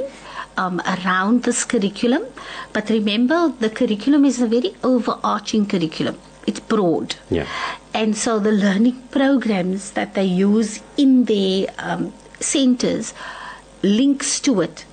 Um, 0.59 0.81
around 0.87 1.43
this 1.43 1.67
curriculum, 1.67 2.23
but 2.73 2.89
remember 2.89 3.53
the 3.61 3.69
curriculum 3.69 4.25
is 4.25 4.41
a 4.41 4.47
very 4.47 4.75
overarching 4.83 5.67
curriculum. 5.67 6.17
It's 6.47 6.61
broad, 6.61 7.17
Yeah. 7.31 7.47
and 7.93 8.17
so 8.17 8.39
the 8.39 8.53
learning 8.53 9.03
programs 9.11 9.91
that 9.93 10.15
they 10.15 10.25
use 10.25 10.81
in 10.97 11.25
their 11.25 11.67
um, 11.79 12.13
centers 12.41 13.13
links 13.83 14.39
to 14.41 14.61
it. 14.61 14.85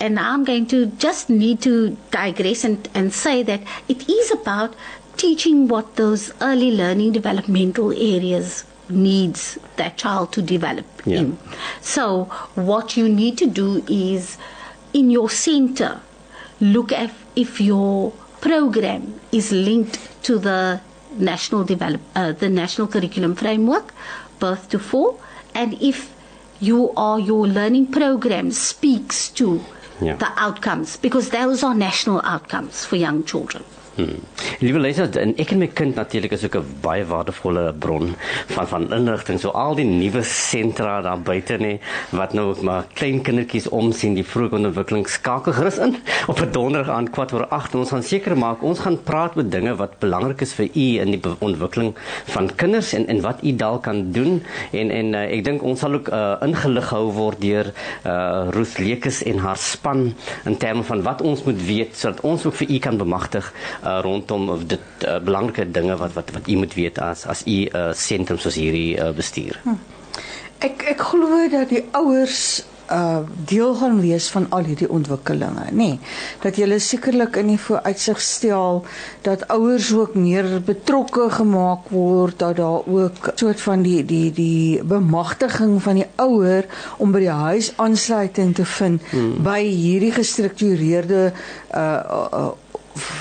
And 0.00 0.18
I'm 0.20 0.44
going 0.44 0.66
to 0.66 0.86
just 0.86 1.28
need 1.28 1.60
to 1.62 1.96
digress 2.10 2.62
and, 2.64 2.88
and 2.94 3.12
say 3.12 3.42
that 3.42 3.62
it 3.88 4.08
is 4.08 4.30
about 4.30 4.74
teaching 5.16 5.66
what 5.66 5.96
those 5.96 6.30
early 6.40 6.70
learning 6.70 7.12
developmental 7.12 7.90
areas 7.92 8.64
needs 8.88 9.58
that 9.76 9.96
child 9.96 10.32
to 10.32 10.42
develop 10.42 10.86
Yeah. 11.04 11.18
in. 11.20 11.38
So 11.80 12.24
what 12.54 12.96
you 12.96 13.08
need 13.08 13.38
to 13.38 13.46
do 13.46 13.82
is 13.88 14.36
in 14.92 15.10
your 15.10 15.28
center 15.30 16.00
look 16.60 16.92
at 16.92 17.10
if 17.34 17.60
your 17.60 18.12
program 18.40 19.20
is 19.32 19.52
linked 19.52 19.98
to 20.24 20.38
the 20.38 20.80
national 21.16 21.64
develop 21.64 22.00
uh, 22.14 22.32
the 22.32 22.48
national 22.48 22.86
curriculum 22.88 23.34
framework 23.34 23.92
birth 24.38 24.68
to 24.68 24.78
four 24.78 25.18
and 25.54 25.74
if 25.80 26.10
you 26.60 26.92
are 26.96 27.18
your 27.20 27.46
learning 27.46 27.86
program 27.86 28.50
speaks 28.50 29.28
to 29.30 29.60
Yeah. 30.00 30.14
the 30.16 30.30
outcomes 30.36 30.96
because 30.96 31.30
those 31.30 31.64
are 31.66 31.74
national 31.74 32.20
outcomes 32.24 32.84
for 32.84 32.94
young 32.96 33.24
children 33.24 33.64
Hmm. 33.98 34.20
Liewe 34.62 34.78
luister, 34.78 35.10
en 35.18 35.32
ek 35.42 35.50
en 35.50 35.58
my 35.58 35.66
kind 35.74 35.96
natuurlik 35.98 36.30
is 36.36 36.44
ook 36.44 36.56
'n 36.56 36.66
baie 36.82 37.04
waardevolle 37.04 37.74
bron 37.78 38.14
van 38.46 38.66
van 38.68 38.92
inligting. 38.92 39.40
So 39.40 39.50
al 39.50 39.74
die 39.74 39.84
nuwe 39.84 40.22
sentra 40.22 41.00
daar 41.02 41.18
buite 41.18 41.56
nê 41.58 41.80
wat 42.10 42.32
nou 42.32 42.50
ook 42.50 42.62
maar 42.62 42.84
klein 42.94 43.22
kindertjies 43.22 43.68
omsien 43.68 44.14
die 44.14 44.22
vroeë 44.24 44.54
ontwikkeling 44.58 45.08
skakel 45.08 45.52
gerus 45.52 45.78
in 45.78 45.96
op 46.26 46.40
'n 46.40 46.52
donderdag 46.52 46.94
aan 46.94 47.10
kwart 47.10 47.32
oor 47.32 47.46
8 47.48 47.72
en 47.72 47.78
ons 47.78 47.90
gaan 47.90 48.02
seker 48.02 48.38
maak 48.38 48.62
ons 48.62 48.78
gaan 48.78 49.02
praat 49.02 49.34
met 49.34 49.50
dinge 49.50 49.74
wat 49.76 49.98
belangrik 49.98 50.40
is 50.40 50.52
vir 50.52 50.68
u 50.74 50.86
in 51.00 51.10
die 51.10 51.20
ontwikkeling 51.38 51.94
van 52.24 52.54
kinders 52.54 52.92
en 52.92 53.06
en 53.06 53.20
wat 53.20 53.42
u 53.42 53.56
dalk 53.56 53.82
kan 53.82 54.12
doen 54.12 54.42
en 54.70 54.90
en 54.90 55.14
uh, 55.14 55.22
ek 55.36 55.44
dink 55.44 55.62
ons 55.62 55.80
sal 55.80 55.94
ook 55.94 56.08
uh, 56.08 56.36
ingelig 56.42 56.88
gehou 56.88 57.12
word 57.12 57.40
deur 57.40 57.72
uh, 58.06 58.48
Ruth 58.50 58.78
Lekes 58.78 59.22
en 59.22 59.38
haar 59.38 59.56
span 59.56 60.14
in 60.44 60.56
terme 60.56 60.82
van 60.82 61.02
wat 61.02 61.22
ons 61.22 61.42
moet 61.42 61.66
weet 61.66 61.96
sodat 61.96 62.20
ons 62.20 62.46
ook 62.46 62.54
vir 62.54 62.70
u 62.70 62.78
kan 62.78 62.96
bemagtig 62.96 63.52
uh, 63.84 63.87
rondom 64.04 64.48
of 64.54 64.64
dit 64.70 65.04
uh, 65.06 65.18
belangrike 65.24 65.70
dinge 65.70 65.96
wat 65.96 66.16
wat 66.18 66.32
wat 66.36 66.48
u 66.48 66.56
moet 66.56 66.74
weet 66.74 66.98
as 66.98 67.26
as 67.26 67.44
u 67.46 67.58
'n 67.66 67.76
uh, 67.76 67.92
sentrum 67.92 68.38
soos 68.38 68.54
hierdie 68.54 68.96
uh, 68.96 69.10
bestuur? 69.20 69.60
Hm. 69.62 69.78
Ek 70.58 70.82
ek 70.94 71.00
glo 71.10 71.48
dat 71.50 71.68
die 71.68 71.84
ouers 71.92 72.64
uh 72.90 73.18
deel 73.44 73.74
gaan 73.74 74.00
wees 74.00 74.28
van 74.32 74.46
al 74.48 74.64
hierdie 74.64 74.88
ontwikkelinge, 74.88 75.64
nê. 75.70 75.76
Nee, 75.76 75.98
dat 76.40 76.56
jy 76.56 76.78
sekerlik 76.80 77.36
in 77.36 77.52
die 77.52 77.60
vooruitsig 77.60 78.20
stel 78.20 78.84
dat 79.26 79.44
ouers 79.52 79.90
ook 79.92 80.14
meer 80.14 80.48
betrokke 80.64 81.28
gemaak 81.30 81.90
word, 81.92 82.38
dat 82.38 82.56
daar 82.56 82.86
ook 82.86 83.32
soort 83.34 83.60
van 83.60 83.82
die 83.84 84.04
die 84.04 84.32
die 84.32 84.84
bemagtiging 84.84 85.76
van 85.82 86.00
die 86.00 86.06
ouer 86.16 86.64
om 86.98 87.12
by 87.12 87.24
die 87.26 87.36
huis 87.42 87.72
aansluiting 87.76 88.54
te 88.54 88.64
vind 88.64 89.02
hmm. 89.10 89.42
by 89.44 89.60
hierdie 89.62 90.12
gestruktureerde 90.16 91.32
uh, 91.74 91.82
uh 91.82 92.48
of 92.48 92.67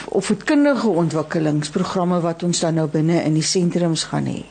opvoedkundige 0.09 0.87
ontwikkelingsprogramme 0.89 2.19
wat 2.21 2.43
ons 2.43 2.59
dan 2.59 2.73
nou 2.79 2.87
binne 2.87 3.21
in 3.23 3.33
die 3.33 3.43
sentrums 3.45 4.03
gaan 4.11 4.25
hê. 4.25 4.43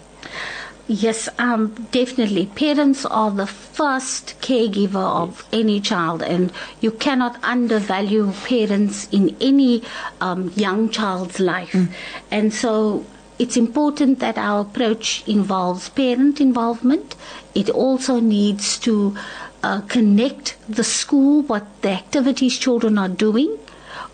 Yes, 0.89 1.29
um, 1.41 1.75
definitely. 1.91 2.47
Parents 2.47 3.05
are 3.07 3.33
the 3.33 3.47
first 3.47 4.35
caregiver 4.41 5.03
of 5.03 5.45
any 5.53 5.81
child, 5.81 6.23
and 6.23 6.53
you 6.81 6.93
cannot 6.93 7.37
undervalue 7.43 8.31
parents 8.45 9.09
in 9.11 9.35
any 9.41 9.83
um, 10.21 10.53
young 10.55 10.89
child's 10.89 11.41
life. 11.41 11.73
Mm. 11.73 11.89
And 12.31 12.55
so 12.55 13.05
it's 13.41 13.57
important 13.57 14.21
that 14.21 14.39
our 14.39 14.61
approach 14.61 15.25
involves 15.27 15.89
parent 15.89 16.41
involvement. 16.41 17.17
It 17.53 17.69
also 17.69 18.21
needs 18.21 18.79
to 18.81 19.17
uh, 19.65 19.81
connect 19.89 20.57
the 20.69 20.85
school, 20.85 21.43
what 21.43 21.65
the 21.83 21.91
activities 21.91 22.57
children 22.59 22.97
are 22.97 23.09
doing, 23.09 23.59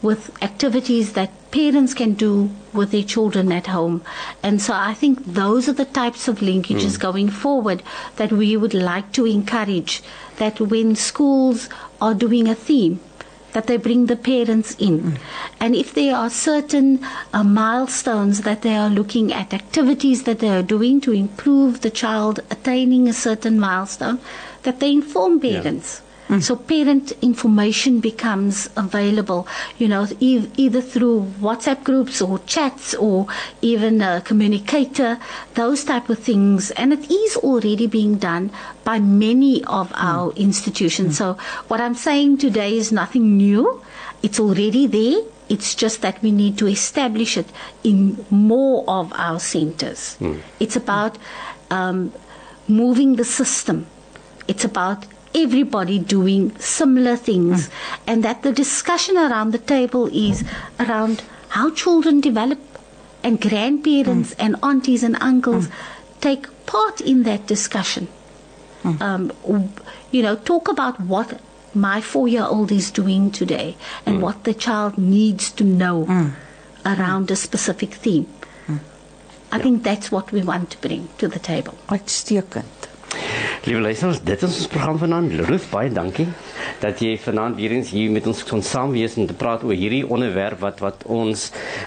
with 0.03 0.31
activities 0.43 1.13
that 1.13 1.31
parents 1.53 1.95
can 1.95 2.15
do 2.15 2.51
with 2.73 2.91
their 2.91 3.03
children 3.05 3.53
at 3.53 3.69
home. 3.69 4.03
And 4.43 4.61
so 4.61 4.75
I 4.75 4.95
think 4.95 5.25
those 5.25 5.69
are 5.69 5.73
the 5.73 5.85
types 5.85 6.27
of 6.27 6.41
linkages 6.41 6.97
mm. 6.97 7.01
going 7.01 7.31
forward 7.31 7.83
that 8.17 8.33
we 8.33 8.57
would 8.57 8.75
like 8.75 9.13
to 9.13 9.27
encourage 9.27 10.03
that 10.39 10.61
when 10.61 10.97
schools 10.97 11.69
are 12.01 12.15
doing 12.15 12.49
a 12.49 12.55
theme, 12.55 13.01
that 13.53 13.67
they 13.67 13.77
bring 13.77 14.07
the 14.07 14.17
parents 14.17 14.75
in. 14.79 15.01
Mm. 15.01 15.19
And 15.61 15.77
if 15.77 15.93
there 15.93 16.17
are 16.17 16.31
certain 16.31 17.05
uh, 17.33 17.45
milestones 17.45 18.41
that 18.43 18.63
they 18.63 18.75
are 18.75 18.89
looking 18.89 19.33
at, 19.33 19.53
activities 19.53 20.23
that 20.25 20.39
they 20.39 20.49
are 20.49 20.63
doing 20.63 21.01
to 21.03 21.13
improve 21.13 21.83
the 21.83 21.91
child 21.91 22.41
attaining 22.51 23.09
a 23.09 23.13
certain 23.13 23.61
milestone, 23.61 24.21
that 24.63 24.81
they 24.81 24.91
inform 24.91 25.39
parents. 25.39 26.01
Yeah 26.03 26.09
Mm. 26.33 26.43
So 26.43 26.57
parent 26.57 27.13
information 27.21 28.01
becomes 28.01 28.71
available, 28.75 29.47
you 29.77 29.87
know, 29.87 30.09
e- 30.19 30.49
either 30.57 30.81
through 30.81 31.31
WhatsApp 31.39 31.85
groups 31.85 32.23
or 32.23 32.39
chats 32.47 32.95
or 32.95 33.27
even 33.61 34.01
a 34.01 34.23
communicator, 34.23 35.19
those 35.55 35.85
type 35.85 36.09
of 36.09 36.19
things. 36.19 36.71
And 36.71 36.95
it 36.95 37.11
is 37.11 37.37
already 37.37 37.87
being 37.87 38.17
done 38.17 38.51
by 38.83 38.99
many 38.99 39.63
of 39.65 39.93
mm. 39.93 40.03
our 40.03 40.33
institutions. 40.33 41.17
Mm. 41.17 41.19
So 41.19 41.37
what 41.69 41.83
I'm 41.83 41.95
saying 41.95 42.39
today 42.39 42.79
is 42.79 42.93
nothing 42.93 43.37
new. 43.37 43.83
It's 44.23 44.41
already 44.41 44.87
there. 44.87 45.21
It's 45.51 45.75
just 45.75 46.01
that 46.01 46.23
we 46.23 46.31
need 46.33 46.57
to 46.59 46.67
establish 46.67 47.37
it 47.37 47.53
in 47.85 48.25
more 48.31 48.85
of 48.89 49.13
our 49.13 49.39
centers. 49.39 50.17
Mm. 50.19 50.41
It's 50.61 50.77
about 50.77 51.19
um, 51.71 52.15
moving 52.69 53.17
the 53.17 53.25
system. 53.27 53.85
It's 54.49 54.65
about 54.65 55.05
everybody 55.35 55.99
doing 55.99 56.57
similar 56.59 57.17
things, 57.17 57.69
mm. 57.69 57.73
and 58.07 58.25
that 58.25 58.43
the 58.43 58.53
discussion 58.53 59.17
around 59.17 59.53
the 59.53 59.59
table 59.59 60.09
is 60.13 60.45
around 60.79 61.23
how 61.49 61.71
children 61.71 62.21
develop, 62.21 62.59
and 63.23 63.41
grandparents 63.41 64.35
mm. 64.35 64.45
and 64.45 64.57
aunties 64.63 65.03
and 65.03 65.17
uncles 65.21 65.69
mm. 65.69 65.73
take 66.21 66.47
part 66.67 67.01
in 67.01 67.23
that 67.25 67.47
discussion. 67.47 68.09
Hmm. 68.83 69.03
Um, 69.03 69.73
you 70.11 70.23
know, 70.23 70.35
talk 70.35 70.69
about 70.69 71.01
what 71.01 71.41
my 71.73 72.01
four 72.01 72.27
year 72.27 72.45
old 72.45 72.73
is 72.73 72.91
doing 72.91 73.31
today 73.31 73.77
and 74.05 74.17
hmm. 74.17 74.23
what 74.23 74.43
the 74.45 74.55
child 74.55 74.99
needs 74.99 75.53
to 75.53 75.65
know 75.65 76.05
hmm. 76.05 76.31
around 76.85 77.31
a 77.31 77.37
specific 77.37 77.95
theme. 77.95 78.27
I 79.53 79.59
yeah. 79.59 79.63
think 79.63 79.83
that's 79.83 80.11
what 80.11 80.33
we 80.33 80.43
want 80.43 80.71
to 80.71 80.79
bring 80.79 81.11
to 81.19 81.29
the 81.29 81.39
table. 81.39 81.77
Uitstekend. 81.89 82.82
Liewe 83.63 83.81
luisters, 83.81 84.19
dit 84.27 84.41
is 84.43 84.57
ons 84.59 84.67
program 84.67 84.97
vanaand. 84.99 85.37
Ruth, 85.47 85.69
baie 85.71 85.91
dankie 85.95 86.27
dat 86.83 86.99
jy 86.99 87.13
vanaand 87.23 87.55
weer 87.55 87.71
eens 87.77 87.93
hier 87.95 88.11
met 88.11 88.25
ons 88.27 88.41
kon 88.47 88.63
saam 88.67 88.91
wees 88.91 89.15
en 89.21 89.29
te 89.31 89.37
praat 89.39 89.63
oor 89.63 89.77
hierdie 89.79 90.03
onderwerp 90.03 90.59
wat 90.65 90.81
wat 90.83 91.05
ons 91.07 91.45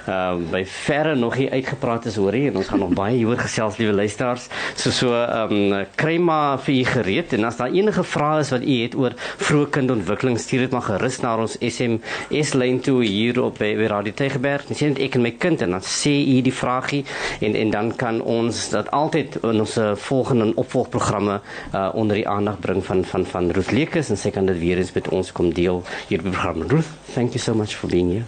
uh 0.07 0.37
by 0.51 0.61
verre 0.71 1.17
nog 1.19 1.35
nie 1.39 1.49
uitgepraat 1.51 2.07
is 2.07 2.15
hoor 2.19 2.37
en 2.37 2.61
ons 2.61 2.69
gaan 2.71 2.79
nog 2.79 2.93
baie 2.95 3.17
hieroor 3.17 3.41
gesels 3.43 3.75
liewe 3.81 3.91
luisters. 3.97 4.45
So 4.79 4.93
so 4.95 5.11
um 5.19 5.73
kry 5.99 6.15
maar 6.29 6.61
vir 6.63 6.77
u 6.77 6.85
gereed 6.93 7.35
en 7.35 7.49
as 7.49 7.59
daar 7.59 7.75
enige 7.75 8.05
vrae 8.07 8.39
is 8.45 8.53
wat 8.55 8.63
u 8.63 8.77
het 8.79 8.95
oor 8.95 9.17
vroeë 9.19 9.67
kindontwikkeling, 9.75 10.39
stuur 10.39 10.63
dit 10.65 10.77
maar 10.77 10.87
gerus 10.87 11.19
na 11.25 11.35
ons 11.43 11.57
SMS 11.59 12.55
lyn 12.55 12.79
toe 12.87 13.01
hier 13.03 13.41
op 13.43 13.59
by, 13.59 13.73
by 13.81 13.91
Radio 13.91 14.15
Tegeberg. 14.15 14.69
Dis 14.71 14.85
net 14.85 15.03
ek 15.03 15.19
en 15.19 15.27
my 15.27 15.33
kind 15.43 15.67
en 15.67 15.75
dan 15.75 15.83
sê 15.83 16.15
u 16.23 16.39
die 16.47 16.55
vragie 16.55 17.03
en 17.43 17.59
en 17.65 17.75
dan 17.75 17.91
kan 17.99 18.23
ons 18.23 18.63
dat 18.71 18.91
altyd 18.95 19.41
in 19.43 19.65
ons 19.67 19.77
volgende 20.07 20.53
opvolgprogramme 20.55 21.41
uh 21.73 21.89
onder 21.93 22.15
die 22.15 22.27
aandag 22.27 22.59
bring 22.59 22.85
van 22.85 23.05
van 23.05 23.25
van 23.25 23.51
Ruth 23.51 23.71
Lekes 23.71 24.09
en 24.09 24.17
sy 24.17 24.29
kan 24.29 24.45
dit 24.45 24.59
weer 24.59 24.77
eens 24.77 24.93
met 24.93 25.09
ons 25.09 25.31
kom 25.31 25.53
deel 25.53 25.83
hier 26.07 26.21
by 26.21 26.29
program. 26.29 26.67
Ruth, 26.67 26.91
thank 27.13 27.33
you 27.33 27.39
so 27.39 27.53
much 27.53 27.75
for 27.75 27.89
being 27.89 28.11
here. 28.11 28.25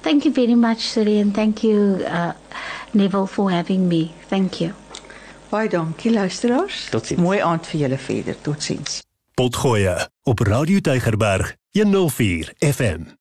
Thank 0.00 0.24
you 0.24 0.34
very 0.34 0.54
much, 0.54 0.80
Siri, 0.80 1.20
and 1.20 1.34
thank 1.34 1.62
you, 1.62 2.00
uh, 2.04 2.32
Neville, 2.92 3.26
for 3.26 3.50
having 3.50 3.88
me. 3.88 4.10
Thank 4.28 4.60
you. 4.60 4.72
Baie 5.50 5.68
dankie, 5.68 6.12
luisteraars. 6.12 6.88
Totsiens. 6.90 7.20
Mooi 7.20 7.40
aand 7.42 7.66
vir 7.66 7.80
julle 7.84 7.98
verder. 7.98 8.36
Totsiens. 8.40 9.00
Potgoeie 9.34 9.96
op 10.22 10.40
Radio 10.46 10.80
Tygerberg 10.80 11.56
104 11.72 12.54
FM. 12.58 13.18